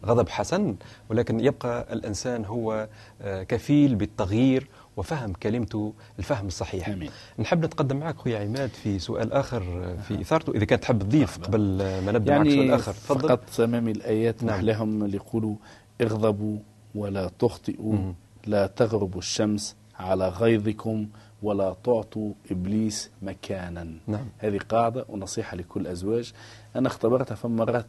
غضب 0.05 0.29
حسن. 0.29 0.75
ولكن 1.09 1.39
يبقى 1.39 1.93
الإنسان 1.93 2.45
هو 2.45 2.87
آه، 3.21 3.43
كفيل 3.43 3.95
بالتغيير 3.95 4.67
وفهم 4.97 5.33
كلمته 5.33 5.93
الفهم 6.19 6.47
الصحيح. 6.47 6.89
آمين. 6.89 7.09
نحب 7.39 7.65
نتقدم 7.65 7.97
معك 7.97 8.17
خويا 8.17 8.39
عماد 8.39 8.69
في 8.69 8.99
سؤال 8.99 9.33
آخر 9.33 9.61
آه، 9.83 10.01
في 10.01 10.21
إثارته. 10.21 10.51
إذا 10.53 10.65
كانت 10.65 10.81
تحب 10.83 10.99
تضيف 10.99 11.37
قبل 11.39 11.59
ما 12.05 12.11
نبدأ 12.11 12.37
معك 12.37 12.47
سؤال 12.47 12.57
يعني 12.59 12.75
آخر 12.75 12.91
تفضل. 12.93 13.27
فقط 13.29 13.59
أمامي 13.59 13.91
الآيات 13.91 14.43
نعم. 14.43 14.55
نحلهم 14.55 15.03
اللي 15.03 15.17
يقولوا 15.17 15.55
اغضبوا 16.01 16.57
ولا 16.95 17.31
تخطئوا 17.39 17.93
مم. 17.93 18.15
لا 18.47 18.67
تغربوا 18.67 19.19
الشمس 19.19 19.75
على 20.01 20.29
غيظكم 20.29 21.07
ولا 21.41 21.75
تعطوا 21.83 22.33
إبليس 22.51 23.09
مكانا 23.21 23.93
نعم. 24.07 24.25
هذه 24.37 24.57
قاعدة 24.57 25.05
ونصيحة 25.09 25.57
لكل 25.57 25.87
أزواج 25.87 26.33
أنا 26.75 26.87
اختبرتها 26.87 27.35
فما 27.35 27.55
مرات 27.55 27.87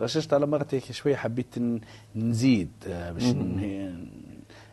غششت 0.00 0.32
على 0.34 0.46
مرات 0.46 0.74
هيك 0.74 0.92
شوية 0.92 1.16
حبيت 1.16 1.54
نزيد 2.16 2.70
آه، 2.86 3.12
باش 3.12 3.22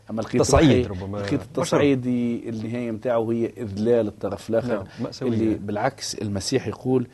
أما 0.10 0.22
لقيت 0.22 0.42
تصعيد 0.42 0.88
روحي- 0.88 1.04
ربما. 1.04 1.18
لقيت 1.18 1.42
التصعيد 1.42 2.06
النهاية 2.08 2.92
نتاعه 2.92 3.32
هي 3.32 3.46
إذلال 3.58 4.08
الطرف 4.08 4.50
الآخر 4.50 4.84
نعم،. 5.00 5.12
اللي 5.22 5.54
بالعكس 5.56 6.16
المسيح 6.16 6.68
يقول 6.68 7.08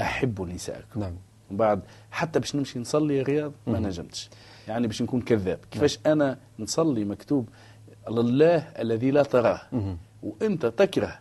أحبوا 0.00 0.46
نساءكم 0.46 1.00
نعم 1.00 1.14
بعد 1.50 1.80
حتى 2.10 2.38
باش 2.38 2.56
نمشي 2.56 2.78
نصلي 2.78 3.16
يا 3.16 3.22
رياض 3.22 3.52
ما. 3.66 3.78
نجمتش 3.78 4.30
يعني 4.68 4.86
باش 4.86 5.02
نكون 5.02 5.20
كذاب 5.20 5.58
كيفاش 5.70 5.98
أنا 6.06 6.38
نصلي 6.58 7.04
مكتوب 7.04 7.48
لله 8.08 8.56
الذي 8.58 9.10
لا 9.10 9.22
تراه. 9.22 9.60
وانت 10.22 10.66
تكره 10.66 11.18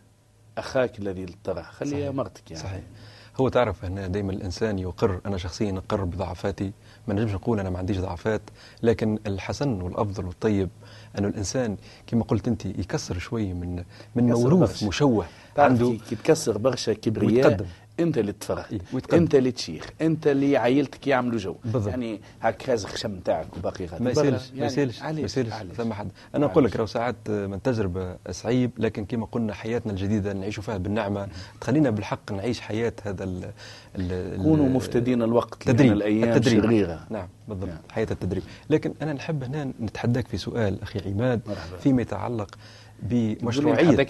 أخاك 0.57 0.99
الذي 0.99 1.25
تراه 1.43 1.61
خليها. 1.61 2.11
مرتك 2.11 2.51
يعني 2.51 2.63
صحيح 2.63 2.81
هو 3.39 3.49
تعرف 3.49 3.85
أن 3.85 4.11
دائما 4.11 4.31
الإنسان 4.31 4.79
يقر 4.79 5.19
أنا 5.25 5.37
شخصيا 5.37 5.77
أقر 5.77 6.03
بضعفاتي 6.03 6.71
ما 7.07 7.13
نجمش 7.13 7.31
نقول 7.33 7.59
أنا 7.59 7.69
ما 7.69 7.77
عنديش 7.79 7.97
ضعفات 7.99 8.41
لكن 8.83 9.19
الحسن 9.27 9.81
والأفضل 9.81 10.25
والطيب 10.25 10.69
انه 11.19 11.27
الإنسان 11.27 11.77
كما 12.07 12.23
قلت 12.23 12.47
أنت 12.47 12.65
يكسر 12.65 13.19
شوي 13.19 13.53
من 13.53 13.83
من 14.15 14.23
موروث. 14.33 14.83
مشوه 14.83 15.25
عنده 15.57 15.97
كي- 16.09 16.15
تكسر 16.15 16.57
برشا 16.57 16.93
كبرياء. 16.93 17.65
انت 17.99 18.17
اللي 18.17 18.31
تفرح 18.31 18.69
إيه،. 18.71 18.79
انت 19.13 19.35
اللي 19.35 19.51
تشيخ 19.51 19.89
انت 20.01 20.27
اللي 20.27 20.57
عائلتك 20.57 21.07
يعملوا 21.07 21.39
جو 21.39 21.55
بالضبط. 21.65 21.87
يعني 21.87 22.21
هاك 22.41 22.69
هاز 22.69 22.85
خشم 22.85 23.11
نتاعك 23.11 23.57
وباقي 23.57 23.85
غادي 23.85 24.03
ما. 24.03 24.11
يسالش 24.11 24.51
ما 24.51 24.57
يعني 24.57 24.65
يسالش 24.65 25.01
ما؟ 25.01 25.09
يسالش؟ 25.09 25.53
ثم 25.77 25.93
حد 25.93 26.09
أنا 26.35 26.45
نقول 26.45 26.65
لك 26.65 26.75
راهو 26.75 26.85
ساعات 26.85 27.29
من 27.29 27.61
تجربه 27.61 28.15
صعيب 28.31 28.71
لكن 28.77 29.05
كما 29.05 29.25
قلنا 29.25 29.53
حياتنا 29.53 29.91
الجديدة 29.91 30.33
نعيش 30.33 30.59
فيها 30.59 30.77
بالنعمة 30.77 31.27
تخلينا 31.61 31.89
بالحق 31.89 32.31
نعيش 32.31 32.61
حياة 32.61 32.93
هذا 33.03 33.23
ال 33.23 33.51
ال- 33.95 34.43
كونوا 34.43 34.69
مفتدين 34.69 35.21
الوقت 35.21 35.63
تدريب 35.63 35.91
الأيام 35.93 36.29
التدريب 36.29 36.63
شريره 36.63 37.07
نعم 37.09 37.27
بالضبط 37.47 37.69
نعم. 37.69 37.77
حياة 37.91 38.07
التدريب 38.11 38.43
لكن 38.69 38.93
أنا 39.01 39.13
نحب 39.13 39.43
هنا 39.43 39.71
نتحداك 39.81 40.27
في 40.27 40.37
سؤال 40.37 40.81
أخي 40.81 40.99
عماد 41.09 41.41
مرحبا. 41.47 41.77
فيما 41.77 42.01
يتعلق 42.01 42.55
بمشروعية 43.03 44.07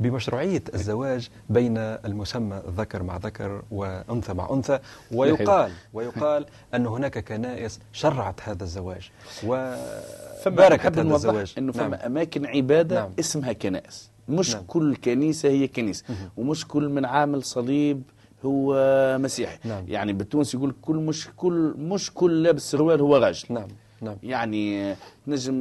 بمشروعية 0.00 0.62
الزواج 0.74 1.28
بين 1.48 1.78
المسمى 1.78 2.62
ذكر 2.76 3.02
مع 3.02 3.16
ذكر 3.16 3.62
وأنثى 3.70 4.34
مع 4.34 4.48
أنثى 4.52 4.78
ويقال 5.12 5.72
ويقال 5.92 6.46
أن 6.74 6.86
هناك 6.86 7.18
كنائس 7.18 7.80
شرعت 7.92 8.40
هذا 8.42 8.64
الزواج 8.64 9.10
وباركت 9.46 10.86
هذا 10.86 11.02
الزواج. 11.02 11.54
إنه 11.58 11.72
نعم. 11.72 11.88
فما 11.88 12.06
أماكن 12.06 12.46
عبادة 12.46 13.00
نعم. 13.00 13.12
اسمها 13.18 13.52
كنائس. 13.52 14.10
مش 14.28 14.54
نعم. 14.54 14.64
كل 14.66 14.96
كنيسة 14.96 15.48
هي 15.48 15.68
كنيسة. 15.68 16.04
ومش 16.36 16.68
كل 16.68 16.88
من 16.88 17.04
عامل 17.04 17.42
صليب 17.42 18.02
هو 18.44 18.76
مسيحي. 19.18 19.58
نعم. 19.64 19.84
يعني 19.88 20.12
بالتونس 20.12 20.54
يقول 20.54 20.74
كل 20.82 20.96
مش 20.96 21.28
كل 21.36 21.74
مش 21.78 22.14
كل 22.14 22.42
لابس 22.42 22.70
سروال 22.70 23.00
هو 23.00 23.16
راجل 23.16 23.46
نعم. 23.50 23.68
نعم 24.00 24.16
يعني 24.22 24.94
نجم 25.26 25.54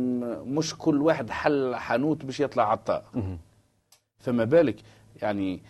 مش 0.58 0.76
كل 0.78 1.02
واحد 1.02 1.30
حل 1.30 1.76
حانوت 1.76 2.26
باش 2.26 2.40
يطلع 2.40 2.80
مهم. 3.14 3.38
فما 4.20 4.44
بالك 4.44 4.76
يعني 5.22 5.62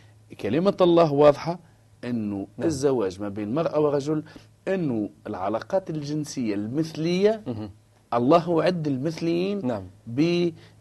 كلمة 0.41 0.77
الله 0.81 1.13
واضحة 1.13 1.60
إنه 2.03 2.48
نعم. 2.57 2.67
الزواج 2.67 3.22
ما 3.22 3.29
بين 3.29 3.53
مرأة 3.55 3.79
ورجل 3.79 4.24
إنه 4.67 5.10
العلاقات 5.27 5.89
الجنسية 5.89 6.55
المثلية 6.55 7.41
مهم. 7.48 7.69
الله 8.13 8.50
وعد 8.50 8.88
المثليين 8.88 9.67
نعم 9.67 9.84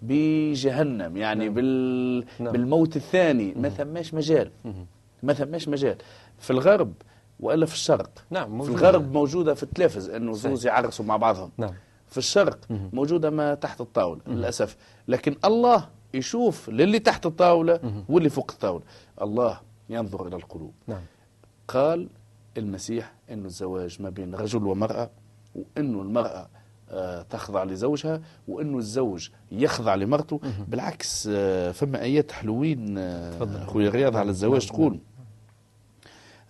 بجهنم 0.02 1.16
يعني 1.16 1.44
نعم. 1.44 1.54
بال 1.54 2.24
نعم. 2.40 2.52
بالموت 2.52 2.96
الثاني 2.96 3.54
ما 3.56 3.68
ثماش 3.68 4.14
مجال. 4.14 4.50
ما 5.22 5.32
ثماش 5.32 5.68
مجال 5.68 5.96
في 6.38 6.50
الغرب 6.50 6.92
وإلا 7.40 7.66
في 7.66 7.74
الشرق 7.74 8.10
نعم 8.30 8.44
في 8.44 8.50
موجودة. 8.50 8.78
الغرب 8.78 9.12
موجودة 9.12 9.54
في 9.54 9.62
التلفز 9.62 10.10
إنه. 10.10 10.32
زوز 10.32 10.66
يعرسوا 10.66 11.04
مع 11.04 11.16
بعضهم 11.16 11.50
نعم 11.58 11.74
في 12.08 12.18
الشرق 12.18 12.58
مهم. 12.70 12.90
موجودة 12.92 13.30
ما 13.30 13.54
تحت 13.54 13.80
الطاولة 13.80 14.20
للأسف 14.26 14.76
لكن 15.08 15.36
الله 15.44 15.88
يشوف 16.14 16.68
للي 16.68 16.98
تحت 16.98 17.26
الطاولة 17.26 17.80
مهم. 17.82 18.04
واللي 18.08 18.28
فوق 18.28 18.50
الطاولة 18.50 18.84
الله 19.22 19.60
ينظر 19.90 20.26
إلى 20.26 20.36
القلوب 20.36 20.72
نعم 20.86 21.02
قال 21.68 22.08
المسيح 22.56 23.12
أنه 23.30 23.46
الزواج 23.46 24.02
ما 24.02 24.10
بين 24.10 24.34
رجل 24.34 24.66
ومرأة 24.66 25.10
وأنه 25.54 26.02
المرأة 26.02 26.48
آه، 26.90 27.22
تخضع 27.22 27.64
لزوجها 27.64 28.20
وأنه 28.48 28.78
الزوج 28.78 29.28
يخضع 29.52 29.94
لمرته 29.94 30.40
بالعكس 30.68 31.28
آه، 31.32 31.72
فما 31.72 32.02
آيات 32.02 32.32
حلوين 32.32 32.98
آه،. 32.98 33.64
أخوي 33.64 33.88
رياض 33.88 34.16
على 34.16 34.30
الزواج 34.30 34.66
نعم. 34.66 34.74
تقول 34.74 34.98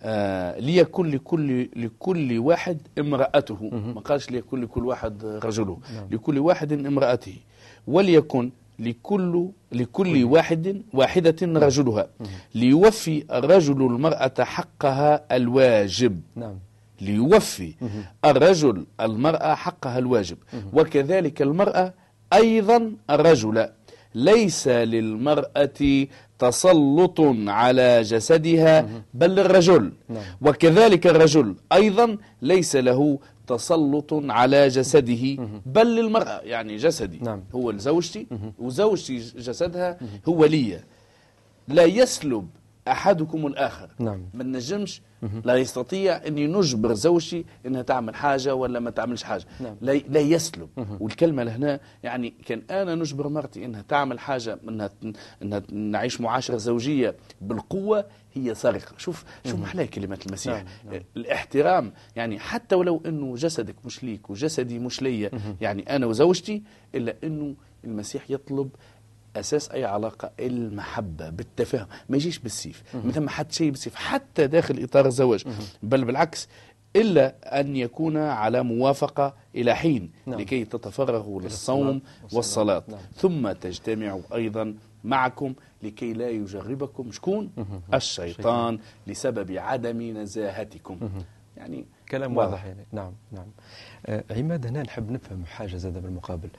آه، 0.05 0.59
ليكن 0.59 1.05
لكل 1.11 1.69
لكل 1.75 2.39
واحد 2.39 2.77
امرأته. 2.99 3.69
ما 3.95 4.01
قالش 4.01 4.29
ليكن 4.31 4.61
لكل 4.61 4.85
واحد 4.85 5.25
رجله. 5.25 5.77
نعم. 5.95 6.07
لكل 6.11 6.39
واحد 6.39 6.85
امرأته. 6.85 7.33
وليكن 7.87 8.51
لكل 8.79 9.47
لكل 9.71 10.23
واحد 10.23 10.81
واحدة 10.93 11.35
رجلها. 11.41 12.07
ليوفي 12.55 13.23
الرجل 13.31 13.79
المرأة 13.85 14.43
حقها 14.43 15.35
الواجب. 15.35 16.21
نعم. 16.35 16.55
ليوفي 17.01 17.73
الرجل 18.25 18.85
المرأة 19.01 19.53
حقها 19.55 19.97
الواجب. 19.97 20.37
وكذلك 20.73 21.41
المرأة 21.41 21.93
أيضا 22.33 22.91
الرجل. 23.09 23.69
ليس 24.15 24.67
للمرأة 24.67 26.07
تسلط 26.39 27.21
على 27.47 28.01
جسدها 28.01 28.89
بل 29.13 29.35
للرجل. 29.35 29.93
نعم. 30.09 30.23
وكذلك 30.41 31.07
الرجل 31.07 31.55
أيضا 31.71 32.17
ليس 32.41 32.75
له 32.75 33.19
تسلط 33.47 34.13
على 34.13 34.67
جسده 34.67 35.37
بل 35.65 35.95
للمرأة 35.95 36.39
يعني 36.43 36.77
جسدي. 36.77 37.19
نعم. 37.21 37.43
هو 37.55 37.71
لزوجتي 37.71 38.27
وزوجتي 38.59 39.17
جسدها 39.17 39.97
هو 40.29 40.45
لي. 40.45 40.79
لا 41.67 41.83
يسلب 41.83 42.47
أحدكم 42.87 43.47
الآخر. 43.47 43.89
نعم. 43.99 44.21
ما 44.33 44.43
نجمش 44.43 45.01
لا 45.43 45.55
يستطيع 45.55 46.27
أن 46.27 46.57
نجبر 46.57 46.93
زوجتي 46.93 47.45
أنها 47.65 47.81
تعمل 47.81 48.15
حاجة 48.15 48.55
ولا 48.55 48.79
ما 48.79 48.89
تعملش 48.89 49.23
حاجة. 49.23 49.45
نعم. 49.59 49.75
لا, 49.81 49.91
لا 49.91 50.19
يسلب 50.19 50.69
والكلمة 50.99 51.43
لهنا 51.43 51.79
يعني 52.03 52.33
كان 52.45 52.61
أنا 52.71 52.95
نجبر 52.95 53.27
مرتي 53.27 53.65
أنها 53.65 53.81
تعمل 53.81 54.19
حاجة 54.19 54.59
أنها, 54.67 54.89
أنها 55.41 55.61
نعيش 55.71 56.21
معاشرة 56.21 56.57
زوجية 56.57 57.15
بالقوة 57.41 58.05
هي 58.33 58.55
سرقة. 58.55 58.97
شوف 58.97 59.23
شوف 59.45 59.59
محلاها 59.59 59.85
كلمة 59.85 60.19
المسيح. 60.27 60.53
نعم، 60.53 60.65
نعم. 60.91 61.01
الاحترام. 61.17 61.93
يعني 62.15 62.39
حتى 62.39 62.75
ولو 62.75 63.01
أنه 63.05 63.35
جسدك 63.35 63.75
مش 63.85 64.03
ليك 64.03 64.29
وجسدي 64.29 64.79
مش 64.79 65.01
ليا 65.01 65.31
يعني 65.61 65.95
أنا 65.95 66.05
وزوجتي 66.05 66.63
إلا 66.95 67.15
أنه 67.23 67.55
المسيح 67.83 68.31
يطلب 68.31 68.69
أساس 69.35 69.71
أي 69.71 69.85
علاقة 69.85 70.31
المحبة 70.39 71.29
بالتفاهم. 71.29 71.87
ما 72.09 72.17
يجيش 72.17 72.39
بالسيف. 72.39 72.83
ما 72.93 73.11
ثم 73.11 73.29
حتى 73.29 73.55
شيء 73.55 73.69
بالسيف 73.69 73.95
حتى 73.95 74.47
داخل 74.47 74.83
إطار 74.83 75.05
الزواج. 75.05 75.45
بل 75.83 76.05
بالعكس 76.05 76.47
إلا 76.95 77.59
أن 77.59 77.75
يكون 77.75 78.17
على 78.17 78.63
موافقة 78.63 79.35
إلى 79.55 79.75
حين 79.75 80.11
نعم. 80.25 80.39
لكي 80.39 80.65
تتفرغوا 80.65 81.41
للصوم 81.41 81.87
والصلاة. 81.87 82.35
والصلاة. 82.35 82.83
نعم. 82.87 82.99
ثم 83.15 83.51
تجتمعوا 83.51 84.21
أيضا 84.33 84.75
معكم 85.03 85.53
لكي 85.83 86.13
لا 86.13 86.29
يجربكم 86.29 87.11
شكون؟ 87.11 87.51
الشيطان 87.93 88.79
لسبب 89.07 89.51
عدم 89.51 90.17
نزاهتكم. 90.17 91.09
يعني 91.57 91.85
كلام 92.09 92.37
واضح. 92.37 92.51
واضح 92.51 92.65
يعني. 92.65 92.85
نعم 92.91 93.13
نعم. 93.31 93.47
آه 94.05 94.23
عماد 94.31 94.65
هنا 94.65 94.83
نحب 94.83 95.11
نفهم 95.11 95.45
حاجة 95.45 95.75
زادة 95.75 95.99
بالمقابل. 95.99 96.49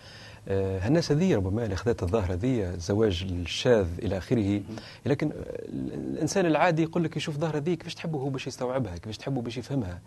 هالناس 0.49 1.13
هذه 1.13 1.37
ربما 1.37 1.65
اللي 1.65 1.75
اخذت 1.75 2.03
الظاهره 2.03 2.33
هذه 2.35 2.75
الزواج 2.75 3.27
الشاذ 3.31 3.87
إلى 3.99 4.19
آخره. 4.19 4.63
لكن 5.07 5.31
آه، 5.33 5.35
الإنسان 5.69 6.47
العادي 6.47 6.83
يقول 6.83 7.05
لك 7.05 7.17
يشوف 7.17 7.37
ظاهره 7.37 7.59
ذي 7.59 7.77
كيفاش 7.77 7.95
تحبه 7.95 8.19
هو 8.19 8.29
باش 8.29 8.47
يستوعبها 8.47 8.97
كيفاش 8.97 9.17
تحبه 9.19 9.43
باش 9.43 9.57
يفهمها. 9.59 10.01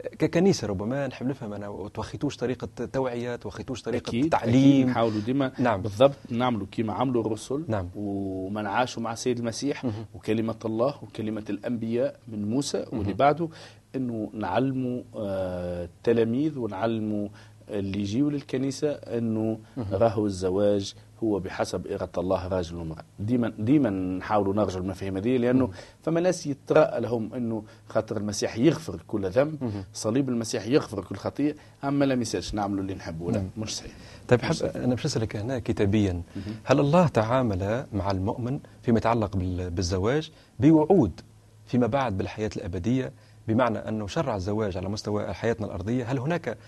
آه، 0.00 0.08
ككنيسه 0.08 0.66
ربما 0.66 1.06
نحب 1.06 1.26
نفهم 1.26 1.52
أنا 1.52 1.88
توخيتوش 1.94 2.36
طريقة 2.36 2.68
توعية 2.92 3.36
توخيتوش 3.36 3.82
طريقة 3.82 4.08
أكيد 4.08 4.28
تعليم. 4.28 4.54
أكيد 4.54 4.86
نحاولوا 4.86 5.20
ديما. 5.20 5.52
نعم. 5.58 5.82
بالضبط 5.82 6.16
نعملوا 6.30 6.66
كما 6.72 6.92
عملوا 6.92 7.22
الرسل. 7.26 7.64
نعم. 7.68 7.88
ومن 7.96 8.66
عاشوا 8.66 9.02
مع 9.02 9.12
السيد 9.12 9.38
المسيح. 9.38 9.86
وكلمة 10.14 10.56
الله 10.64 10.94
وكلمة 11.02 11.44
الأنبياء 11.50 12.16
من 12.28 12.50
موسى 12.50 12.84
واللي 12.92 13.12
بعده 13.12 13.48
أنه 13.96 14.30
نعلموا 14.34 15.02
آه، 15.16 15.84
التلاميذ 15.84 16.58
ونعلموا 16.58 17.28
اللي 17.68 18.00
يجيوا 18.00 18.30
للكنيسة 18.30 18.90
أنه 18.92 19.58
راهو 19.92 20.26
الزواج 20.26 20.94
هو 21.24 21.38
بحسب 21.38 21.86
إرادة 21.86 22.10
الله 22.22 22.48
راجل 22.48 22.76
وامرأة 22.76 23.04
ديما 23.18 23.52
ديما 23.58 23.90
نحاولوا 23.90 24.54
نرجع 24.54 24.78
المفاهيم 24.78 25.16
هذه 25.16 25.36
لأنه 25.36 25.70
فما 26.02 26.20
ناس 26.20 26.46
يتراءى 26.46 27.00
لهم 27.00 27.34
أنه 27.34 27.62
خاطر 27.88 28.16
المسيح 28.16 28.56
يغفر 28.58 29.00
كل 29.06 29.30
ذنب 29.30 29.72
صليب 29.92 30.28
المسيح 30.28 30.66
يغفر 30.66 31.04
كل 31.04 31.16
خطيئة 31.16 31.54
أما 31.84 32.04
لا 32.04 32.14
ميساج 32.14 32.54
نعملوا 32.56 32.80
اللي 32.82 32.94
نحبه 32.94 33.32
لا 33.32 33.44
مش 33.58 33.76
صحيح. 33.76 33.92
طيب 34.28 34.42
حب 34.42 34.54
أنا 34.64 34.94
باش 34.94 35.04
أسألك 35.04 35.36
هنا 35.36 35.58
كتابيا. 35.58 36.22
هل 36.64 36.80
الله 36.80 37.06
تعامل 37.06 37.86
مع 37.92 38.10
المؤمن 38.10 38.60
فيما 38.82 38.98
يتعلق 38.98 39.36
بال- 39.36 39.70
بالزواج 39.70 40.30
بوعود 40.60 41.20
فيما 41.66 41.86
بعد 41.86 42.18
بالحياة 42.18 42.50
الأبدية؟ 42.56 43.12
بمعنى 43.48 43.78
أنه 43.78 44.06
شرع 44.06 44.36
الزواج 44.36 44.76
على 44.76 44.88
مستوى 44.88 45.34
حياتنا 45.34 45.66
الأرضية. 45.66 46.04
هل 46.12 46.18
هناك 46.18 46.58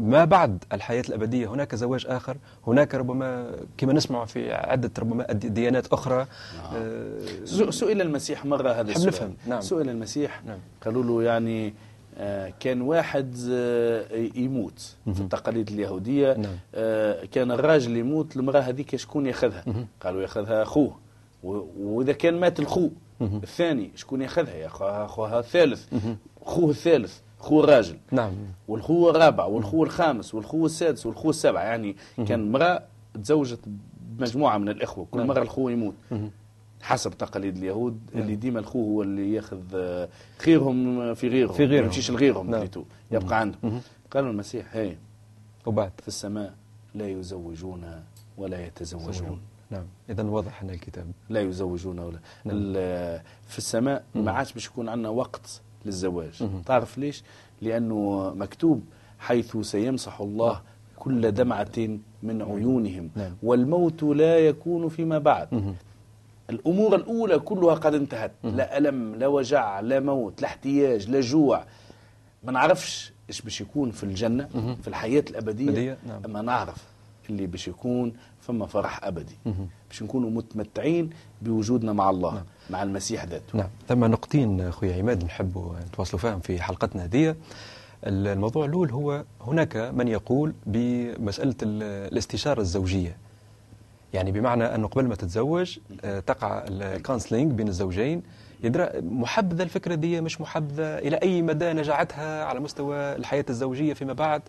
ما 0.00 0.24
بعد 0.24 0.64
الحياة 0.72 1.02
الأبدية 1.08 1.46
هناك 1.46 1.74
زواج 1.74 2.06
آخر 2.08 2.36
هناك 2.66 2.94
ربما 2.94 3.50
كما 3.78 3.92
نسمع 3.92 4.24
في 4.24 4.52
عدة 4.52 4.90
ربما 4.98 5.24
ديانات 5.32 5.86
أخرى 5.86 6.26
آه، 6.74 7.44
سو- 7.44 7.70
سئل 7.70 8.00
المسيح 8.00 8.44
مرة 8.44 8.70
هذا 8.70 8.82
نحب 8.82 8.96
السؤال. 8.96 9.06
نفهم، 9.14 9.34
نعم. 9.46 9.60
سئل 9.60 9.88
المسيح 9.90 10.44
نعم. 10.44 10.58
قالوا 10.84 11.02
له 11.02 11.22
يعني 11.22 11.74
آه، 12.18 12.52
كان 12.60 12.80
واحد 12.82 13.36
آه، 13.50 14.04
يموت 14.34 14.94
في 15.14 15.20
التقاليد 15.20 15.68
اليهودية 15.70 16.32
نعم. 16.36 16.56
آه، 16.74 17.24
كان 17.24 17.50
الراجل 17.50 17.96
يموت 17.96 18.36
المرأة 18.36 18.60
هذيك 18.60 18.96
شكون 18.96 19.26
يأخذها؟ 19.26 19.64
قالوا 20.00 20.22
يأخذها 20.22 20.62
أخوه. 20.62 20.96
وإذا 21.42 22.12
كان 22.12 22.40
مات 22.40 22.60
الخو 22.60 22.88
الثاني 23.22 23.90
شكون 23.96 24.22
يأخذها؟ 24.22 24.54
يا 24.54 24.68
أخوها- 24.68 24.82
أخوها 24.82 25.38
الثالث. 25.40 25.86
أخوه 26.46 26.70
الثالث. 26.70 27.18
أخوه 27.40 27.64
الراجل. 27.64 27.96
نعم. 28.12 28.32
والخو 28.68 29.10
الرابع 29.10 29.44
والخو 29.44 29.84
الخامس 29.84 30.34
والخو 30.34 30.66
السادس 30.66 31.06
والخو 31.06 31.30
السابع. 31.30 31.62
يعني 31.62 31.96
كان 32.28 32.40
امرأة 32.48 32.82
تزوجت 33.24 33.60
بمجموعة 34.00 34.58
من 34.58 34.68
الإخوة 34.68 35.06
كل 35.10 35.18
نعم. 35.18 35.28
مرة 35.28 35.42
الخو 35.42 35.68
يموت. 35.68 35.94
حسب 36.82 37.10
تقاليد 37.18 37.56
اليهود 37.56 38.00
اللي 38.14 38.36
ديما 38.36 38.58
الخو 38.60 38.84
هو 38.84 39.02
اللي 39.02 39.32
ياخذ 39.34 39.60
آه، 39.74 40.08
خيرهم 40.38 41.14
في 41.14 41.28
غيرهم. 41.28 41.52
في 41.52 41.64
غيرهم. 41.64 41.80
ما 41.80 41.86
يمشيش 41.86 42.10
لغيرهم 42.10 42.50
نعم. 42.50 42.68
يبقى 43.10 43.40
عندهم. 43.40 43.80
قالوا 44.10 44.30
المسيح 44.30 44.66
هي 44.76 44.96
وبعد؟ 45.66 45.92
في 46.02 46.08
السماء 46.08 46.54
لا 46.94 47.08
يزوجون 47.08 47.84
ولا 48.38 48.66
يتزوجون. 48.66 49.40
نعم. 49.70 49.84
اذا 50.10 50.22
واضح 50.22 50.62
هنا 50.62 50.72
الكتاب. 50.72 51.06
لا 51.30 51.40
يزوجون 51.40 51.98
ولا 51.98 52.18
نعم. 52.44 52.56
ال- 52.56 53.20
في 53.48 53.58
السماء 53.58 54.04
ما 54.14 54.32
عادش 54.32 54.52
باش 54.52 54.66
يكون 54.66 54.88
عندنا 54.88 55.08
وقت 55.08 55.60
للزواج. 55.86 56.48
تعرف 56.66 56.98
ليش؟ 56.98 57.22
لأنه 57.62 58.32
مكتوب 58.36 58.82
حيث 59.18 59.56
سيمسح 59.56 60.20
الله 60.20 60.60
كل 60.96 61.32
دمعة 61.32 61.98
من 62.22 62.42
عيونهم. 62.42 63.10
نعم. 63.16 63.32
والموت 63.42 64.02
لا 64.02 64.38
يكون 64.38 64.88
فيما 64.88 65.18
بعد. 65.18 65.74
الأمور 66.50 66.94
الأولى 66.94 67.38
كلها 67.38 67.74
قد 67.74 67.94
انتهت. 67.94 68.32
لا 68.44 68.78
ألم 68.78 69.14
لا 69.14 69.26
وجع 69.26 69.80
لا 69.80 70.00
موت 70.00 70.42
لا 70.42 70.48
احتياج 70.48 71.10
لا 71.10 71.20
جوع. 71.20 71.64
ما 72.44 72.52
نعرفش 72.52 73.12
إيش 73.28 73.40
باش 73.40 73.60
يكون 73.60 73.90
في 73.90 74.04
الجنة 74.04 74.48
في 74.82 74.88
الحياة 74.88 75.24
الأبدية. 75.30 75.68
أبدية، 75.68 75.98
نعم. 76.08 76.22
أما 76.24 76.42
نعرف 76.42 76.84
اللي 77.30 77.46
باش 77.46 77.68
يكون 77.68 78.12
فما 78.40 78.66
فرح 78.66 79.04
أبدي. 79.04 79.34
باش 79.88 80.02
نكونوا 80.02 80.30
متمتعين 80.30 81.10
بوجودنا 81.42 81.92
مع 81.92 82.10
الله 82.10 82.44
مع 82.70 82.82
المسيح 82.82 83.24
ذاته. 83.24 83.58
نعم. 83.58 83.68
ثم 83.88 84.04
نقطين 84.04 84.60
أخوي 84.60 84.94
عماد 84.94 85.24
نحب 85.24 85.74
نتواصلوا 85.86 86.20
فيهم 86.20 86.40
في 86.40 86.62
حلقتنا 86.62 87.04
هذه. 87.04 87.34
الموضوع 88.04 88.64
الأول 88.64 88.90
هو 88.90 89.24
هناك 89.40 89.76
من 89.76 90.08
يقول 90.08 90.52
بمسألة 90.66 91.54
ال- 91.62 91.82
الاستشارة 92.12 92.60
الزوجية. 92.60 93.16
يعني 94.14 94.32
بمعنى 94.32 94.64
انه 94.74 94.88
قبل 94.88 95.08
ما 95.08 95.14
تتزوج 95.14 95.78
آه، 96.04 96.20
تقع 96.20 96.64
الكونسلينج 96.68 97.52
بين 97.52 97.68
الزوجين. 97.68 98.22
يدرى 98.64 98.88
محبذة 99.02 99.62
الفكرة 99.62 99.94
دي 99.94 100.20
مش 100.20 100.40
محبذة 100.40 100.98
إلى 100.98 101.16
أي 101.16 101.42
مدى 101.42 101.72
نجعتها 101.72 102.44
على 102.44 102.60
مستوى 102.60 102.96
الحياة 102.96 103.44
الزوجية 103.50 103.94
فيما 103.94 104.12
بعد؟ 104.12 104.42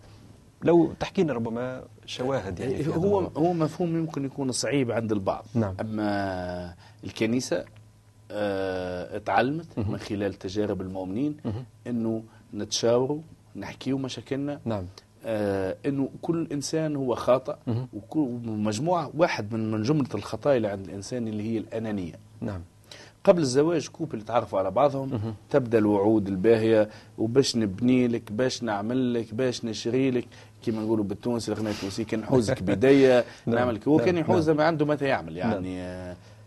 لو 0.64 0.92
تحكي 1.00 1.22
لنا 1.22 1.32
ربما 1.32 1.84
شواهد 2.06 2.60
يعني 2.60 2.86
هو. 2.88 3.20
هو 3.20 3.52
مفهوم 3.52 3.96
يمكن 3.96 4.24
يكون 4.24 4.52
صعيب 4.52 4.90
عند 4.92 5.12
البعض. 5.12 5.44
نعم. 5.54 5.74
أما 5.80 6.74
الكنيسة 7.04 7.64
آه، 8.30 9.16
اتعلمت 9.16 9.66
من 9.78 9.96
خلال 9.98 10.34
تجارب 10.34 10.80
المؤمنين 10.80 11.36
إنه 11.86 12.22
نتشاوروا 12.54 13.18
نحكيوا 13.56 13.98
مشاكلنا. 13.98 14.60
نعم. 14.64 14.84
آه 15.24 15.76
إنه 15.86 16.08
كل 16.22 16.48
إنسان 16.52 16.96
هو 16.96 17.14
خاطئ. 17.14 17.54
وكل 17.92 18.40
مجموعة 18.44 19.10
واحد 19.16 19.54
من 19.54 19.70
من 19.70 19.82
جملة 19.82 20.08
الخطايا 20.14 20.56
اللي 20.56 20.68
عند 20.68 20.84
الإنسان 20.84 21.28
اللي 21.28 21.42
هي 21.42 21.58
الأنانية. 21.58 22.14
نعم. 22.40 22.60
قبل 23.24 23.42
الزواج 23.42 23.88
كوب 23.88 24.14
اللي 24.14 24.24
تعرفوا 24.24 24.58
على 24.58 24.70
بعضهم. 24.70 25.34
تبدأ 25.50 25.78
الوعود 25.78 26.28
الباهية 26.28 26.88
وباش 27.18 27.56
نبني 27.56 28.08
لك 28.08 28.32
باش 28.32 28.62
نعمل 28.62 29.14
لك 29.14 29.34
باش 29.34 29.64
نشري 29.64 30.10
لك. 30.10 30.24
كما 30.66 30.82
نقولوا 30.82 31.04
بالتونسي 31.04 31.52
الغناء 31.52 31.72
التونسي 31.72 32.04
كان 32.04 32.20
نحوزك 32.20 32.62
بدايه 32.72 33.24
نعم، 33.46 33.56
نعمل 33.56 33.74
لك. 33.74 33.88
هو 33.88 33.96
نعم، 33.96 34.06
كان 34.06 34.16
يحوزها 34.18 34.54
نعم. 34.54 34.56
ما 34.56 34.64
عنده 34.66 34.86
متى 34.86 35.04
يعمل 35.04 35.36
يعني 35.36 35.82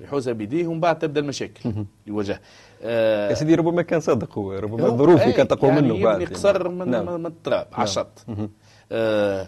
يحوزها 0.01 0.33
بيديه 0.33 0.67
ومن 0.67 0.79
بعد 0.79 0.99
تبدأ 0.99 1.19
المشاكل 1.21 1.71
يواجه 2.07 2.41
آه، 2.83 3.29
يا 3.29 3.33
سيدي 3.33 3.55
ربما 3.55 3.81
كان 3.81 3.99
صادق 3.99 4.37
هو 4.37 4.53
ربما 4.53 4.85
الظروف 4.87 5.21
اللي 5.21 5.33
كانت 5.33 5.49
تقوى 5.51 5.69
يعني 5.71 5.81
منه 5.93 6.03
بعد. 6.03 6.23
قصر 6.23 6.69
من, 6.69 6.89
نعم. 6.89 7.19
من 7.19 7.25
التراب 7.25 7.67
على 7.73 7.83
الشط. 7.83 8.25
آه، 8.91 9.47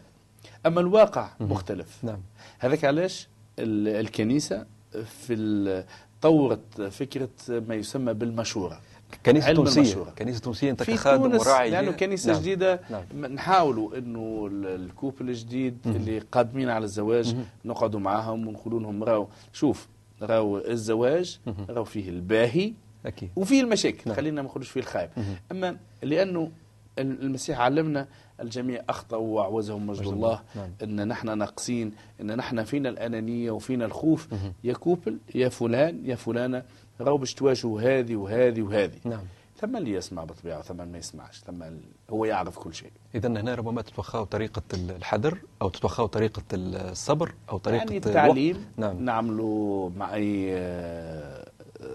أما 0.66 0.82
الواقع 0.82 1.30
مختلف. 1.40 1.98
نعم. 2.04 2.20
هذاك 2.60 2.86
علاش 2.86 3.28
ال- 3.60 3.88
الكنيسة 4.06 4.66
في 4.92 5.34
ال- 5.34 5.84
طورت 6.22 6.82
فكرة 6.82 7.30
ما 7.50 7.76
يسمى 7.76 8.14
بالمشورة 8.14 8.82
كنيسة 9.26 9.48
علم 9.48 9.56
تونسية 9.56 9.82
المشورة. 9.82 10.10
كنيسة 10.10 10.40
تونسية 10.40 10.72
أنت 10.72 10.84
في 10.84 10.94
كخادم 10.94 11.36
وراعي 11.36 11.70
لأنه 11.70 11.88
ليها. 11.88 11.98
كنيسة 11.98 12.32
نعم. 12.32 12.42
جديدة 12.42 12.80
نعم. 12.90 13.26
نحاولوا 13.34 13.92
ال- 13.96 14.66
الكوبل 14.82 15.30
الجديد 15.30 15.78
اللي 15.86 16.20
قادمين 16.20 16.70
على 16.70 16.86
الزواج 16.86 17.36
نقعدوا 17.66 18.00
معاهم 18.00 18.48
ونقولوا 18.48 18.80
لهم 18.80 19.04
راو 19.04 19.28
شوف 19.54 19.88
راو 20.22 20.58
الزواج 20.58 21.40
راو 21.70 21.84
فيه 21.84 22.10
الباهي 22.10 22.74
أكيد 23.06 23.30
وفيه 23.36 23.62
المشاكل 23.62 24.02
نعم. 24.06 24.16
خلينا 24.16 24.42
ما 24.42 24.48
نقولوش 24.48 24.70
فيه 24.70 24.80
الخايب 24.80 25.10
أما 25.52 25.78
لأنه 26.04 26.52
المسيح 27.00 27.60
علمنا 27.60 28.08
الجميع 28.42 28.84
أخطأوا 28.90 29.36
وأعوزهم 29.38 29.88
مجد 29.88 30.02
الله. 30.02 30.14
الله. 30.14 30.42
نعم. 30.56 30.72
إن 30.84 31.08
نحن 31.08 31.38
ناقصين 31.38 31.92
إن 32.22 32.38
نحن 32.38 32.64
فينا 32.64 32.90
الأنانية 32.90 33.52
وفينا 33.52 33.86
الخوف. 33.86 34.28
يا 34.64 34.74
كوبل 34.74 35.18
يا 35.36 35.50
فلان 35.50 36.06
يا 36.06 36.16
فلانة 36.16 36.64
راو 37.02 37.18
باش 37.18 37.34
تواجهوا 37.34 37.82
هذه 37.82 38.16
وهذه 38.16 38.62
وهذه. 38.62 38.98
نعم. 39.06 39.24
ثم 39.60 39.78
اللي 39.78 39.92
يسمع 39.92 40.24
وثم 40.24 40.82
اللي 40.82 40.92
ما 40.92 40.98
يسمعش 40.98 41.40
ثم 41.40 41.64
هو 42.10 42.26
يعرف 42.26 42.58
كل 42.60 42.74
شيء. 42.74 42.92
اذا 43.16 43.28
هنا 43.28 43.56
ربما 43.56 43.82
تتوخاو 43.82 44.24
طريقة 44.24 44.62
الحذر 44.74 45.38
أو 45.62 45.70
تتوخاو 45.70 46.06
طريقة 46.06 46.44
الصبر 46.54 47.34
أو 47.50 47.58
طريقة 47.58 47.84
يعني. 47.84 47.98
التعليم. 47.98 48.66
نعم. 48.78 49.06
نعملوا 49.06 49.90
مع 49.90 50.14
اي 50.14 50.48
آه، 50.58 51.48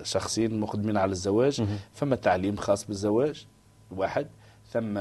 شخصين 0.02 0.60
مقدمين 0.60 0.96
على 0.96 1.12
الزواج. 1.12 1.60
مهم. 1.60 1.78
فما 1.94 2.16
تعليم 2.16 2.56
خاص 2.56 2.86
بالزواج 2.86 3.46
واحد. 3.96 4.26
ثم 4.72 4.98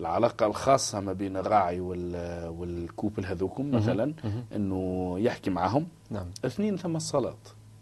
العلاقة 0.00 0.46
الخاصة 0.46 1.00
ما 1.00 1.12
بين 1.12 1.36
الراعي 1.36 1.80
وال- 1.80 2.48
والكوبل 2.48 3.26
هذوكم 3.26 3.70
مثلا. 3.70 4.14
إنه 4.54 5.14
يحكي 5.18 5.50
معهم 5.50 5.86
نعم 6.10 6.26
اثنين 6.44 6.76
ثم 6.76 6.96
الصلاة. 6.96 7.36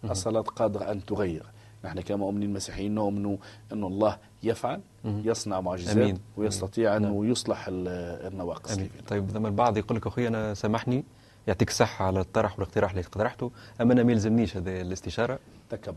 الصلاة 0.04 0.40
قادرة 0.40 0.90
أن 0.92 1.04
تغير 1.04 1.46
نحن 1.84 2.00
كمؤمنين 2.00 2.52
مسيحيين 2.52 2.94
نؤمن 2.94 3.38
أن 3.72 3.84
الله 3.84 4.18
يفعل. 4.42 4.80
يصنع 5.04 5.60
معجزات 5.60 5.96
أمين. 5.96 6.18
ويستطيع 6.36 6.98
نعم. 6.98 7.04
أنه 7.12 7.26
يصلح 7.26 7.68
ال- 7.68 7.88
النواقص. 8.32 8.78
طيب 9.08 9.36
لما 9.36 9.48
البعض 9.48 9.76
يقول 9.76 9.96
لك 9.96 10.06
أخوي 10.06 10.28
أنا 10.28 10.54
سامحني 10.54 11.04
يعطيك 11.46 11.68
الصحه 11.68 12.04
على 12.06 12.20
الطرح 12.20 12.58
والاقتراح 12.58 12.90
اللي 12.90 13.00
اقترحته 13.02 13.50
أما 13.80 13.92
أنا 13.92 14.02
ما 14.02 14.12
يلزمنيش 14.12 14.56
هذه 14.56 14.80
الاستشارة 14.80 15.38
تكبر 15.70 15.96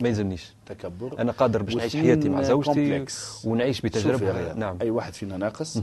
ما 0.00 0.08
يلزمنيش. 0.08 0.52
تكبر. 0.66 1.20
أنا 1.20 1.32
قادر 1.32 1.62
باش 1.62 1.76
نعيش 1.76 1.96
حياتي 1.96 2.28
مع 2.28 2.42
زوجتي. 2.42 3.04
ونعيش 3.44 3.80
بتجربة. 3.80 4.52
نعم. 4.52 4.78
أي 4.82 4.90
واحد 4.90 5.14
فينا 5.14 5.36
ناقص. 5.36 5.82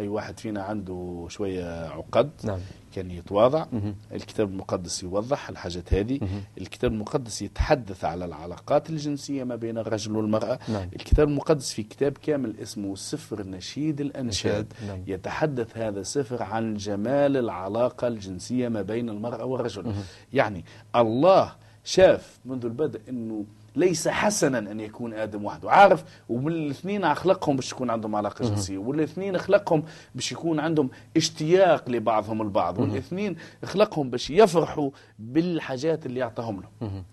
أي 0.00 0.08
واحد 0.08 0.40
فينا 0.40 0.62
عنده 0.62 1.26
شوية 1.28 1.86
عقد. 1.86 2.30
نعم. 2.44 2.58
كان 2.94 3.10
يتواضع. 3.10 3.66
مهم. 3.72 3.94
الكتاب 4.12 4.50
المقدس 4.50 5.02
يوضح 5.02 5.48
الحاجات 5.48 5.94
هذه. 5.94 6.18
مهم. 6.22 6.42
الكتاب 6.60 6.92
المقدس 6.92 7.42
يتحدث 7.42 8.04
على 8.04 8.24
العلاقات 8.24 8.90
الجنسية 8.90 9.44
ما 9.44 9.56
بين 9.56 9.78
الرجل 9.78 10.16
والمرأة. 10.16 10.58
نعم. 10.68 10.88
الكتاب 10.96 11.28
المقدس 11.28 11.72
في 11.72 11.82
كتاب 11.82 12.12
كامل 12.12 12.54
اسمه 12.62 12.94
سفر 12.94 13.46
نشيد 13.46 14.00
الأنشاد. 14.00 14.72
نعم. 14.86 15.02
يتحدث 15.06 15.76
هذا 15.76 16.00
السفر 16.00 16.42
عن 16.42 16.74
جمال 16.76 17.36
العلاقة 17.36 18.08
الجنسية 18.08 18.68
ما 18.68 18.82
بين 18.82 19.08
المرأة 19.08 19.44
والرجل. 19.44 19.84
مهم. 19.84 20.04
يعني 20.32 20.64
الله 20.96 21.52
شاف 21.86 22.38
منذ 22.44 22.64
البدء 22.64 23.00
إنه 23.08 23.44
ليس 23.76 24.08
حسنا 24.08 24.58
أن 24.58 24.80
يكون 24.80 25.14
آدم 25.14 25.44
وحده 25.44 25.70
عارف 25.70 26.04
ومن 26.28 26.52
الاثنين 26.52 27.04
أخلقهم 27.04 27.56
باش 27.56 27.72
يكون 27.72 27.90
عندهم 27.90 28.16
علاقة 28.16 28.42
مهم. 28.44 28.54
جنسية 28.54 28.78
والاثنين 28.78 29.34
أخلقهم 29.34 29.82
باش 30.14 30.32
يكون 30.32 30.60
عندهم 30.60 30.90
اشتياق 31.16 31.90
لبعضهم 31.90 32.42
البعض. 32.42 32.78
والاثنين 32.78 33.36
أخلقهم 33.62 34.10
باش 34.10 34.30
يفرحوا 34.30 34.90
بالحاجات 35.18 36.06
اللي 36.06 36.20
يعطاهم 36.20 36.62
لهم. 36.80 37.04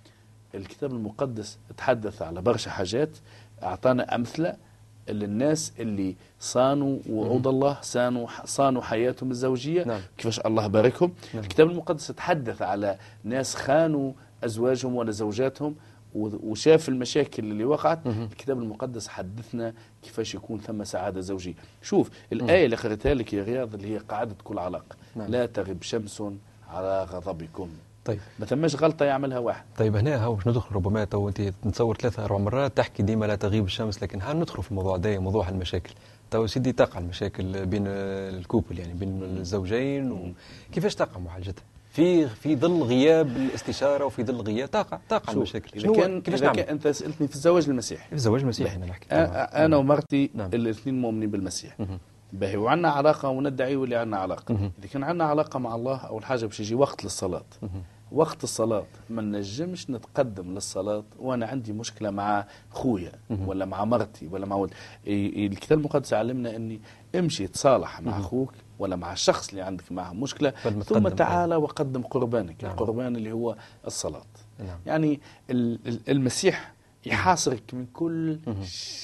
الكتاب 0.55 0.91
المقدس 0.91 1.57
تحدث 1.77 2.21
على 2.21 2.41
برشا 2.41 2.71
حاجات 2.71 3.09
أعطانا 3.63 4.15
أمثلة 4.15 4.55
للناس 5.09 5.73
اللي 5.79 6.15
صانوا 6.39 6.99
وعود 7.09 7.47
الله 7.47 7.77
صانوا 7.81 8.27
صانوا 8.45 8.81
حياتهم 8.81 9.31
الزوجية 9.31 9.83
نعم 9.83 10.01
كيفاش 10.17 10.39
الله 10.39 10.67
باركهم 10.67 11.13
نعم. 11.33 11.43
الكتاب 11.43 11.69
المقدس 11.71 12.07
تحدث 12.07 12.61
على 12.61 12.97
ناس 13.23 13.55
خانوا 13.55 14.11
أزواجهم 14.45 14.95
ولا 14.95 15.11
زوجاتهم 15.11 15.75
وشاف 16.15 16.89
المشاكل 16.89 17.43
اللي 17.43 17.65
وقعت. 17.65 18.07
الكتاب 18.07 18.59
المقدس 18.59 19.07
حدثنا 19.07 19.73
كيفاش 20.03 20.35
يكون 20.35 20.59
ثم 20.59 20.83
سعادة 20.83 21.21
زوجية. 21.21 21.53
شوف 21.81 22.09
الآية 22.33 22.65
اللي 22.65 22.75
قريتها 22.75 23.13
لك 23.13 23.33
يا 23.33 23.43
رياض 23.43 23.73
اللي 23.73 23.93
هي 23.93 23.97
قاعدة 23.97 24.35
كل 24.43 24.59
علاقة. 24.59 24.95
نعم. 25.15 25.27
لا 25.27 25.45
تغب 25.45 25.81
شمس 25.81 26.23
على 26.69 27.03
غضبكم. 27.03 27.69
طيب. 28.05 28.19
ما 28.39 28.45
ثماش 28.45 28.75
غلطة 28.75 29.05
يعملها 29.05 29.39
واحد. 29.39 29.63
طيب 29.77 29.95
هنا 29.95 30.25
هو 30.25 30.35
باش 30.35 30.47
ندخل 30.47 30.75
ربما 30.75 31.03
تو 31.05 31.29
انت 31.29 31.41
نتصور 31.41 31.95
ثلاثة 31.97 32.25
أربع 32.25 32.37
مرات 32.37 32.77
تحكي 32.77 33.03
ديما 33.03 33.25
لا 33.25 33.35
تغيب 33.35 33.65
الشمس 33.65 34.03
لكن 34.03 34.21
ها 34.21 34.33
ندخل 34.33 34.63
في 34.63 34.71
الموضوع 34.71 34.97
ده 34.97 35.19
موضوع 35.19 35.49
المشاكل؟ 35.49 35.93
تو 36.31 36.47
سيدي 36.47 36.71
تقع 36.71 36.99
المشاكل 36.99 37.65
بين 37.65 37.83
ال 37.87 38.00
couple 38.00 38.79
يعني 38.79 38.93
بين 38.93 39.23
الزوجين 39.23 40.33
وكيفاش 40.71 40.95
تقع 40.95 41.19
معالجتها؟ 41.19 41.63
في 41.93 42.27
في 42.27 42.55
ظل 42.55 42.83
غياب 42.83 43.27
الاستشارة 43.27 44.05
وفي 44.05 44.23
ظل 44.23 44.41
غياب 44.41 44.71
تقع 44.71 44.99
تقع 45.09 45.25
شوف، 45.25 45.37
المشاكل 45.37 45.79
إذا 45.79 45.93
كان 45.93 46.21
كيفاش 46.21 46.39
إذا 46.39 46.47
نعمل؟ 46.47 46.61
كان 46.61 46.69
أنت 46.69 46.87
سألتني 46.87 47.27
في 47.27 47.35
الزواج 47.35 47.69
المسيحي 47.69 48.07
في 48.07 48.13
الزواج 48.13 48.41
المسيحي 48.41 48.75
أنا 48.75 48.85
نحكي 48.85 49.05
أنا 49.65 49.77
ومرتي 49.77 50.31
نعم. 50.33 50.49
الاثنين 50.53 51.01
مؤمنين 51.01 51.31
بالمسيح. 51.31 51.77
باهي 52.33 52.57
وعندنا 52.57 52.89
علاقة 52.89 53.29
وندعي 53.29 53.75
واللي 53.75 53.95
عندنا 53.95 54.17
علاقة. 54.17 54.55
اذا 54.55 54.87
كان 54.93 55.03
عندنا 55.03 55.23
علاقة 55.23 55.59
مع 55.59 55.75
الله 55.75 55.97
أول 55.97 56.25
حاجة 56.25 56.45
باش 56.45 56.59
يجي 56.59 56.75
وقت 56.75 57.03
للصلاة. 57.03 57.45
وقت 58.13 58.43
الصلاة 58.43 58.85
ما 59.09 59.21
نجمش 59.21 59.89
نتقدم 59.89 60.53
للصلاة 60.53 61.03
وأنا 61.19 61.45
عندي 61.45 61.73
مشكلة 61.73 62.09
مع 62.09 62.45
خويا. 62.71 63.11
ولا 63.29 63.65
مع 63.65 63.85
مرتي 63.85 64.27
ولا 64.27 64.45
مع 64.45 64.55
ولد 64.55 64.73
الكتاب 65.07 65.77
المقدس 65.77 66.13
علمنا 66.13 66.55
أني 66.55 66.79
امشي 67.15 67.47
تصالح 67.47 68.01
مع. 68.01 68.19
أخوك 68.19 68.53
ولا 68.79 68.95
مع 68.95 69.13
الشخص 69.13 69.49
اللي 69.49 69.61
عندك 69.61 69.91
معه 69.91 70.13
مشكلة 70.13 70.49
ثم 70.49 70.79
تقدم. 70.81 71.09
تعال 71.09 71.53
وقدم 71.53 72.01
قربانك 72.01 72.63
نعم. 72.63 72.71
القربان 72.71 73.15
اللي 73.15 73.31
هو 73.31 73.55
الصلاة 73.87 74.23
نعم 74.59 74.79
يعني 74.85 75.19
ال- 75.49 75.79
ال- 75.87 76.09
المسيح 76.09 76.73
يحاصرك 77.05 77.73
من 77.73 77.85
كل. 77.93 78.39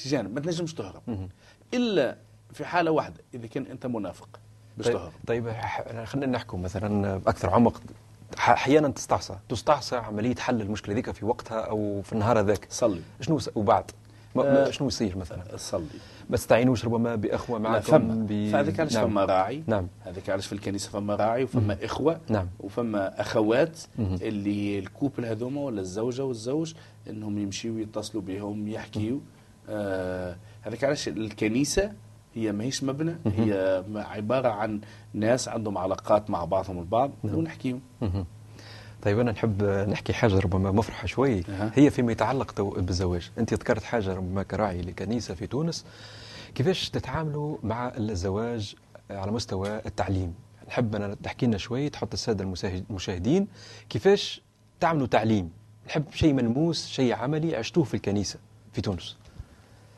جانب 0.06 0.36
ما 0.36 0.40
تنجمش 0.42 0.74
تهرب. 0.74 1.02
إلا 1.74 2.18
في 2.54 2.66
حالة 2.66 2.92
واحدة 2.92 3.22
إذا 3.34 3.48
كان 3.48 3.66
أنت 3.66 3.86
منافق 3.86 4.40
باش 4.78 4.86
طيب, 4.88 4.96
تهرب 4.98 5.12
طيب 5.28 5.50
ح- 5.50 6.04
خلينا 6.04 6.32
نحكوا 6.32 6.60
مثلا 6.60 7.18
بأكثر 7.18 7.50
عمق 7.50 7.82
أحيانا 8.38 8.88
تستعصى. 8.88 9.36
تستعصى 9.50 9.96
عملية 9.96 10.36
حل 10.36 10.62
المشكلة 10.62 10.96
ذيك 10.96 11.12
في 11.12 11.26
وقتها 11.26 11.60
أو 11.62 12.02
في 12.02 12.14
النهار 12.14 12.40
هذاك. 12.40 12.68
صلي. 12.70 13.02
شنو 13.22 13.40
س- 13.40 13.50
وبعد؟ 13.56 13.92
آه، 14.38 14.70
شنو 14.70 14.88
يصير 14.88 15.18
مثلا؟ 15.18 15.44
صلي. 15.58 15.86
ما 16.30 16.38
تستعينوش 16.38 16.86
ربما 16.86 17.16
بإخوة 17.16 17.60
معكم 17.60 17.82
فما. 17.82 18.26
ب- 18.30 18.50
فهذاك 18.52 18.80
علاش 18.80 18.94
نعم. 18.96 19.10
فما 19.10 19.26
راعي؟ 19.26 19.64
نعم. 19.68 19.88
هذاك 20.02 20.30
علاش 20.30 20.48
في 20.48 20.54
الكنيسة 20.54 20.90
فما 20.90 21.16
راعي 21.16 21.44
وفما 21.44 21.78
إخوة 21.86 22.20
نعم. 22.30 22.48
وفما 22.60 23.22
أخوات 23.22 23.80
مهم. 24.00 24.16
اللي 24.22 24.80
الكوبل 24.80 25.26
هذوما 25.26 25.62
ولا 25.62 25.82
الزوجة 25.82 26.24
والزوج 26.24 26.74
إنهم 27.10 27.38
يمشيوا 27.38 27.80
يتصلوا 27.80 28.24
بهم 28.24 28.68
يحكيوا 28.68 29.20
آه 29.70 30.36
هذاك 30.62 30.84
علاش 30.84 31.08
الكنيسة 31.08 31.92
هي 32.40 32.52
ماهيش 32.52 32.84
مبنى. 32.84 33.16
هي 33.26 33.84
عبارة 33.96 34.50
عن 34.50 34.82
ناس 35.14 35.48
عندهم 35.48 35.78
علاقات 35.78 36.30
مع 36.30 36.46
بعضهم 36.46 36.80
البعض 36.80 37.12
نعم. 37.24 37.36
ونحكيوا 37.36 37.80
مهم. 38.02 38.26
طيب 39.02 39.20
أنا 39.20 39.32
نحب 39.32 39.64
نحكي 39.64 40.14
حاجة 40.14 40.40
ربما 40.40 40.72
مفرحة 40.72 41.08
شوي 41.08 41.44
أها. 41.50 41.72
هي 41.76 41.90
فيما 41.90 42.12
يتعلق 42.12 42.62
بالزواج 42.62 43.32
أنت 43.38 43.54
ذكرت 43.54 43.84
حاجة 43.84 44.14
ربما 44.14 44.44
كراعي 44.44 44.82
لكنيسة 44.82 45.34
في 45.34 45.48
تونس 45.48 45.86
كيفاش 46.56 46.90
تتعاملوا 46.90 47.58
مع 47.64 47.88
الزواج 47.98 48.76
على 49.10 49.32
مستوى 49.32 49.82
التعليم 49.86 50.34
نحب 50.68 50.96
أنا 50.96 51.16
تحكي 51.24 51.46
لنا 51.46 51.58
شوي 51.58 51.90
تحط 51.90 52.14
السادة 52.14 52.54
المشاهدين 52.90 53.48
كيفاش 53.90 54.42
تعملوا 54.80 55.08
تعليم 55.08 55.50
نحب 55.88 56.04
شيء 56.14 56.34
ملموس 56.34 56.88
شيء 56.88 57.14
عملي 57.14 57.56
عشتوه 57.56 57.84
في 57.84 57.94
الكنيسة 57.94 58.40
في 58.74 58.82
تونس 58.82 59.18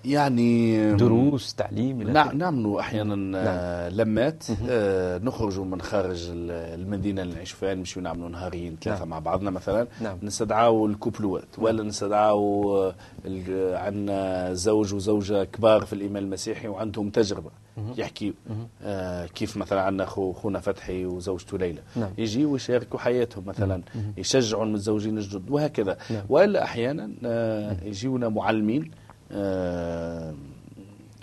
يعني 0.05 0.93
دروس 0.95 1.55
تعليم 1.55 2.01
إلى 2.01 2.11
نعم. 2.13 2.37
نعملوا 2.37 2.79
أحيانا 2.79 3.37
آه، 3.39 3.89
لمات 3.89 4.43
آه 4.69 5.17
نخرجوا 5.17 5.65
من 5.65 5.81
خارج 5.81 6.29
ال- 6.29 6.51
المدينة 6.81 7.21
اللي 7.21 7.33
نعيشوا 7.33 7.57
فيها 7.59 7.73
نمشيو 7.73 8.03
نعملوا 8.03 8.29
نهارين 8.29 8.77
ثلاثة 8.83 8.99
نعم. 8.99 9.09
مع 9.09 9.19
بعضنا 9.19 9.51
مثلا 9.51 9.87
نعم. 10.01 10.17
نستدعاو 10.23 10.85
الكوبلوات 10.85 11.47
ولا 11.57 11.83
نستدعاو 11.83 12.77
آه، 12.77 12.95
عندنا 13.77 14.53
زوج 14.53 14.93
وزوجة 14.93 15.43
كبار 15.43 15.85
في 15.85 15.93
الإيمان 15.93 16.23
المسيحي 16.23 16.67
وعندهم 16.67 17.09
تجربة. 17.09 17.49
يحكيوا. 17.97 18.33
آه 18.83 19.25
كيف 19.25 19.57
مثلا 19.57 19.81
عندنا 19.81 20.05
خو 20.05 20.33
خونا 20.33 20.59
فتحي 20.59 21.05
وزوجته 21.05 21.57
ليلى 21.57 21.79
نعم. 21.95 22.09
يجيوا 22.17 22.55
يشاركوا 22.55 22.99
حياتهم 22.99 23.43
مثلا. 23.47 23.81
يشجعوا 24.17 24.63
المتزوجين 24.65 25.17
الجدد 25.17 25.49
وهكذا 25.49 25.97
نعم. 26.09 26.21
والا 26.29 26.63
أحيانا 26.63 27.11
آه 27.25 27.77
يجيونا 27.83 28.29
معلمين 28.29 28.91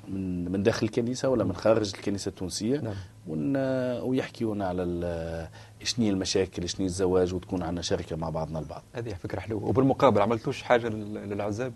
من 0.08 0.52
من 0.52 0.62
داخل 0.62 0.86
الكنيسة 0.86 1.28
ولا 1.28 1.44
من 1.44 1.52
خارج 1.52 1.92
الكنيسة 1.96 2.28
التونسية. 2.28 2.78
نعم. 2.80 2.94
ون 3.26 3.56
ويحكيونا 4.02 4.66
على 4.66 5.48
شنو 5.82 6.08
المشاكل 6.08 6.68
شنو 6.68 6.86
الزواج 6.86 7.34
وتكون 7.34 7.62
عندنا 7.62 7.82
شركة 7.82 8.16
مع 8.16 8.30
بعضنا 8.30 8.58
البعض. 8.58 8.82
هذه 8.92 9.08
فكرة 9.14 9.40
حلوة. 9.40 9.64
وبالمقابل 9.64 10.20
عملتوش 10.20 10.62
حاجة 10.62 10.88
لل- 10.88 11.14
للعزاب؟ 11.14 11.72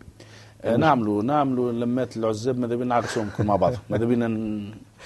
آه، 0.63 0.77
نعملوا 0.77 1.23
نعملوا 1.23 1.73
لمات 1.73 2.17
العزاب 2.17 2.59
ماذا 2.59 2.75
بينا 2.75 2.89
نعرسوهم 2.89 3.31
كل 3.37 3.45
مع 3.45 3.57
بعض. 3.57 3.73
ماذا 3.91 4.05
بينا 4.05 4.27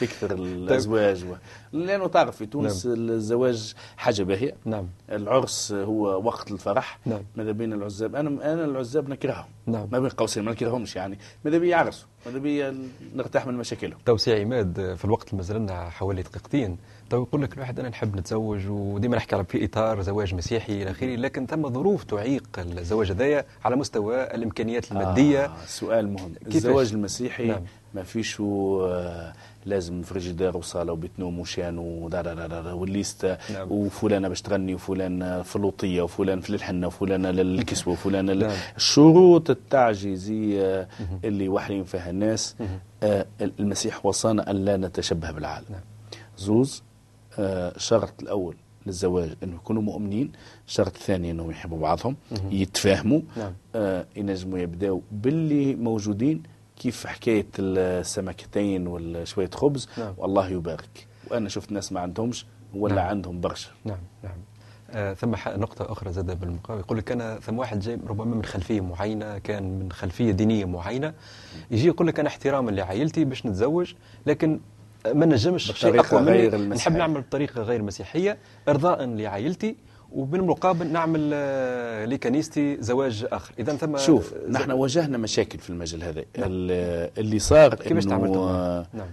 تكثر 0.00 0.34
الأزواج 0.34 1.24
و... 1.24 1.34
لأنه 1.72 2.06
تعرف 2.06 2.36
في 2.36 2.46
تونس 2.46 2.86
الزواج 2.86 3.74
حاجة 3.96 4.22
باهية. 4.22 4.54
نعم. 4.64 4.86
العرس 5.10 5.72
هو 5.72 6.26
وقت 6.26 6.50
الفرح. 6.50 6.98
نعم. 7.06 7.22
ماذا 7.36 7.52
بين 7.52 7.72
العزاب؟ 7.72 8.16
أنا 8.16 8.52
أنا 8.52 8.64
العزاب 8.64 9.08
نكرههم. 9.08 9.46
نعم. 9.66 9.88
ما 9.92 9.98
بين 9.98 10.08
قوسين 10.08 10.44
ما 10.44 10.52
نكرههمش 10.52 10.96
يعني. 10.96 11.18
ماذا 11.44 11.58
بيا 11.58 11.70
يعرسوا؟ 11.70 12.08
ماذا 12.26 12.38
بيا 12.38 12.78
نرتاح 13.14 13.46
من 13.46 13.54
مشاكلهم؟ 13.54 13.98
تو 14.06 14.16
سي 14.16 14.42
عماد 14.42 14.94
في 14.94 15.04
الوقت 15.04 15.28
اللي 15.28 15.36
مازال 15.36 15.56
لنا 15.56 15.90
حوالي 15.90 16.22
دقيقتين 16.22 16.78
تو 17.10 17.22
يقول 17.22 17.42
لك 17.42 17.54
الواحد 17.54 17.80
أنا 17.80 17.88
نحب 17.88 18.16
نتزوج 18.16 18.66
وديما 18.68 19.16
نحكي 19.16 19.34
على 19.34 19.44
في 19.44 19.64
إطار 19.64 20.02
زواج 20.02 20.34
مسيحي 20.34 20.82
إلى 20.82 20.90
آخره 20.90 21.16
لكن 21.16 21.46
ثم 21.46 21.68
ظروف 21.72 22.04
تعيق 22.04 22.48
الزواج 22.58 23.10
هذايا 23.10 23.44
على 23.64 23.76
مستوى 23.76 24.34
الإمكانيات 24.34 24.92
المادية. 24.92 25.44
آه 25.44 25.66
سؤال 25.66 26.12
مهم؟ 26.12 26.34
الزواج 26.46 26.92
المسيحي 26.92 27.46
نعم. 27.46 27.62
ما 27.94 28.02
فيش 28.02 28.40
آه 28.40 29.32
لازم 29.66 30.02
فريجيدير 30.02 30.56
وصالة 30.56 30.92
وبيت 30.92 31.10
نوم 31.18 31.38
وشان 31.40 31.78
وال 31.78 32.23
liste 32.23 33.36
نعم. 33.52 33.72
وفلانه 33.72 34.28
باش 34.28 34.42
تغني 34.42 34.74
وفلان 34.74 35.42
في 35.42 35.59
الوطية 35.59 36.02
وفلان 36.02 36.40
في 36.40 36.50
الحنة 36.50 36.86
وفلانه 36.86 37.30
للكسوه 37.30 37.92
وفلانه 37.92 38.32
لل... 38.32 38.46
نعم. 38.46 38.56
الشروط 38.76 39.50
التعجيزية 39.50 40.88
اللي 41.24 41.48
واحلين 41.48 41.84
فيها 41.84 42.10
الناس 42.10 42.56
آه 43.02 43.26
المسيح 43.40 44.06
وصانا 44.06 44.50
أن 44.50 44.56
لا 44.64 44.76
نتشبه 44.76 45.30
بالعالم 45.30 45.66
نعم. 45.70 45.80
زوز 46.38 46.82
آه 47.38 47.76
الشرط 47.76 48.22
الأول 48.22 48.56
للزواج 48.86 49.30
انه 49.42 49.54
يكونوا 49.54 49.82
مؤمنين 49.82 50.32
الشرط 50.68 50.94
الثاني 50.96 51.30
أنهم 51.30 51.50
يحبوا 51.50 51.78
بعضهم 51.78 52.16
يتفاهموا 52.50 53.20
نعم. 53.36 53.52
آه 53.74 54.06
ينجموا 54.16 54.58
يبدأوا 54.58 55.00
باللي 55.12 55.74
موجودين 55.74 56.42
كيف 56.76 57.06
حكاية 57.06 57.46
السمكتين 57.58 58.86
وشويه 58.86 59.50
خبز؟ 59.54 59.88
نعم. 59.98 60.14
والله 60.16 60.48
يبارك. 60.48 61.06
وأنا 61.30 61.48
شفت 61.48 61.72
ناس 61.72 61.92
ما 61.92 62.00
عندهمش 62.00 62.46
ولا 62.74 62.94
نعم. 62.94 63.08
عندهم 63.08 63.40
برشا. 63.40 63.70
نعم 63.84 63.98
نعم. 64.24 64.38
آه 64.90 65.14
ثم 65.14 65.34
نقطة 65.46 65.92
أخرى 65.92 66.12
زاد 66.12 66.40
بالمقابل. 66.40 66.80
يقول 66.80 66.98
لك 66.98 67.12
أنا 67.12 67.40
ثم 67.40 67.58
واحد 67.58 67.80
جاي 67.80 67.98
ربما 68.06 68.36
من 68.36 68.44
خلفية 68.44 68.80
معينة 68.80 69.38
كان 69.38 69.78
من 69.78 69.92
خلفية 69.92 70.30
دينية 70.30 70.64
معينة. 70.64 71.14
يجي 71.70 71.86
يقول 71.86 72.06
لك 72.06 72.20
أنا 72.20 72.28
احتراما 72.28 72.70
لعائلتي 72.70 73.24
باش 73.24 73.46
نتزوج 73.46 73.94
لكن 74.26 74.60
ما 75.14 75.26
نجمش 75.26 75.72
شيء 75.72 76.00
أقوى 76.00 76.20
مني. 76.20 76.48
نحب. 76.74 76.96
نعمل 76.96 77.20
بطريقة 77.20 77.62
غير 77.62 77.82
مسيحية 77.82 78.38
إرضاء 78.68 79.04
لعائلتي 79.04 79.76
وبالمقابل 80.12 80.86
نعمل 80.86 81.30
آه، 81.34 82.04
لكنيستي 82.04 82.76
زواج 82.80 83.26
آخر 83.32 83.52
إذا 83.58 83.76
ثم 83.76 83.96
شوف 83.96 84.34
نحن 84.48 84.70
واجهنا 84.70 85.18
مشاكل 85.18 85.58
في 85.58 85.70
المجال 85.70 86.02
هذا 86.02 86.20
ال- 86.38 87.10
اللي 87.18 87.38
صار 87.38 87.74
كيفاش 87.74 88.04
إنه، 88.04 88.10
تعاملتوا 88.10 88.50
آه،؟ 88.50 88.86
نعم 88.94 89.06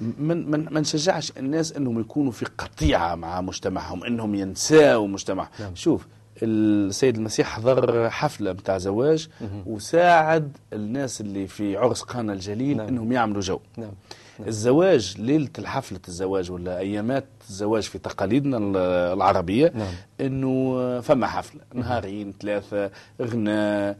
من 0.00 0.50
من 0.50 0.66
ما 0.70 0.80
نشجعش 0.80 1.32
الناس 1.38 1.72
إنهم 1.72 2.00
يكونوا 2.00 2.32
في 2.32 2.44
قطيعة 2.58 3.14
مع 3.14 3.40
مجتمعهم 3.40 4.04
إنهم 4.04 4.34
ينساوا 4.34 5.08
مجتمعهم 5.08 5.48
نعم. 5.60 5.74
شوف 5.74 6.06
السيد 6.42 7.16
المسيح 7.16 7.48
حضر 7.48 8.10
حفلة 8.10 8.52
بتاع 8.52 8.78
زواج 8.78 9.28
وساعد 9.66 10.56
الناس 10.72 11.20
اللي 11.20 11.46
في 11.46 11.76
عرس 11.76 12.02
قانا 12.02 12.32
الجليل 12.32 12.76
نعم. 12.76 12.88
إنهم 12.88 13.12
يعملوا 13.12 13.40
جو 13.40 13.58
نعم 13.76 13.86
نعم. 13.86 13.94
الزواج 14.40 15.14
ليلة 15.20 15.48
الحفلة 15.58 16.00
الزواج 16.08 16.50
ولا 16.52 16.78
أيامات 16.78 17.24
الزواج 17.48 17.82
في 17.82 17.98
تقاليدنا 17.98 18.56
ال- 18.56 18.76
العربية 19.16 19.72
نعم. 19.74 19.92
إنه 20.20 21.00
فما 21.00 21.26
حفلة 21.26 21.60
نهارين 21.74 22.34
ثلاثة 22.40 22.90
غناء. 23.22 23.98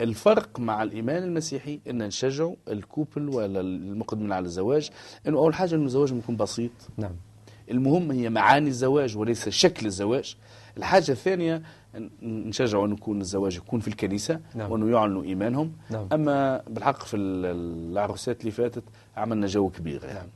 الفرق 0.00 0.60
مع 0.60 0.82
الإيمان 0.82 1.22
المسيحي 1.22 1.80
إن 1.90 1.98
نشجعوا 2.06 2.54
الكوبل 2.68 3.28
ولا 3.28 3.60
المقدمين 3.60 4.32
على 4.32 4.44
الزواج 4.44 4.90
إنه 5.26 5.38
أول 5.38 5.54
حاجة 5.54 5.74
انه 5.74 5.84
الزواج 5.84 6.12
يكون 6.12 6.36
بسيط. 6.36 6.70
نعم. 6.96 7.12
المهم 7.70 8.10
هي 8.10 8.30
معاني 8.30 8.68
الزواج 8.68 9.16
وليس 9.16 9.48
شكل 9.48 9.86
الزواج. 9.86 10.36
الحاجة 10.76 11.10
الثانية 11.12 11.62
ن- 11.98 12.48
نشجعوا 12.48 12.86
أن 12.86 12.92
يكون 12.92 13.20
الزواج 13.20 13.56
يكون 13.56 13.80
في 13.80 13.88
الكنيسة 13.88 14.40
نعم. 14.54 14.72
وأنه 14.72 14.90
يعلنوا 14.98 15.22
إيمانهم 15.24 15.72
نعم. 15.90 16.08
أما 16.12 16.62
بالحق 16.70 17.02
في 17.02 17.16
ال- 17.16 17.46
العروسات 17.92 18.40
اللي 18.40 18.50
فاتت 18.50 18.82
عملنا 19.16 19.46
جو 19.46 19.68
كبير 19.70 20.04
يعني 20.04 20.18
نعم. 20.18 20.26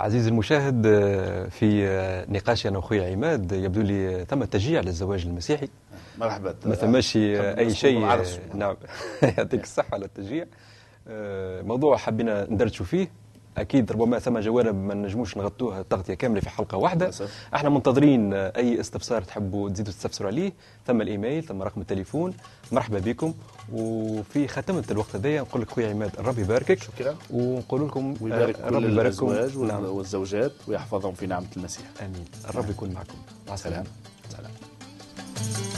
عزيزي 0.00 0.28
المشاهد 0.30 0.86
آه، 0.86 1.48
في 1.48 1.86
آه، 1.88 2.26
نقاشي 2.30 2.68
أنا 2.68 2.76
وأخوي 2.76 3.12
عماد 3.12 3.52
يبدو 3.52 3.80
لي 3.80 4.24
ثم 4.28 4.44
تشجيع 4.44 4.80
للزواج 4.80 5.26
المسيحي 5.26 5.68
مرحبا 6.18 6.54
ما 6.66 6.74
ثماش 6.74 7.16
أي 7.16 7.70
شيء. 7.74 8.04
نعم 8.54 8.76
يعطيك 9.38 9.62
الصحة 9.62 9.88
على 9.92 10.04
التشجيع 10.04 10.46
آه، 11.08 11.62
موضوع 11.62 11.96
حبينا 11.96 12.46
ندردشوا 12.50 12.86
فيه 12.86 13.08
أكيد 13.60 13.92
ربما 13.92 14.18
ثم 14.18 14.38
جوانب 14.38 14.74
ما 14.74 14.94
نجموش 14.94 15.36
نغطوها 15.36 15.82
تغطيه 15.82 16.14
كاملة 16.14 16.40
في 16.40 16.50
حلقة 16.50 16.76
واحدة. 16.78 17.10
إحنا 17.54 17.68
منتظرين 17.70 18.34
آه، 18.34 18.52
أي 18.56 18.80
استفسار 18.80 19.22
تحبوا 19.22 19.70
تزيدوا 19.70 19.92
تستفسروا 19.92 20.30
عليه. 20.30 20.52
ثم 20.86 21.00
الإيميل 21.00 21.44
ثم 21.44 21.62
رقم 21.62 21.80
التليفون. 21.80 22.34
مرحبا 22.72 22.98
بكم. 22.98 23.34
وفي 23.72 24.48
ختمه 24.48 24.84
الوقت 24.90 25.16
هذايا 25.16 25.40
نقول 25.40 25.62
لك 25.62 25.70
خويا 25.70 25.90
عماد 25.90 26.10
الرب 26.18 26.38
يباركك. 26.38 26.82
شكرا. 26.82 27.16
ونقول 27.30 27.86
لكم 27.86 28.14
ويبارك 28.20 28.60
آه، 28.60 28.68
الرب 28.68 28.82
يبارككم. 28.82 29.26
الأزواج 29.30 29.56
وال- 29.58 29.68
نعم. 29.68 29.84
والزوجات 29.84 30.52
ويحفظهم 30.68 31.14
في 31.14 31.26
نعمة 31.26 31.46
المسيح. 31.56 31.84
آمين. 32.00 32.24
الرب 32.50 32.70
يكون 32.70 32.90
معكم. 32.92 33.14
مع 33.48 33.54
السلامة. 33.54 33.84
سلام 34.30 34.50
سلام. 35.36 35.77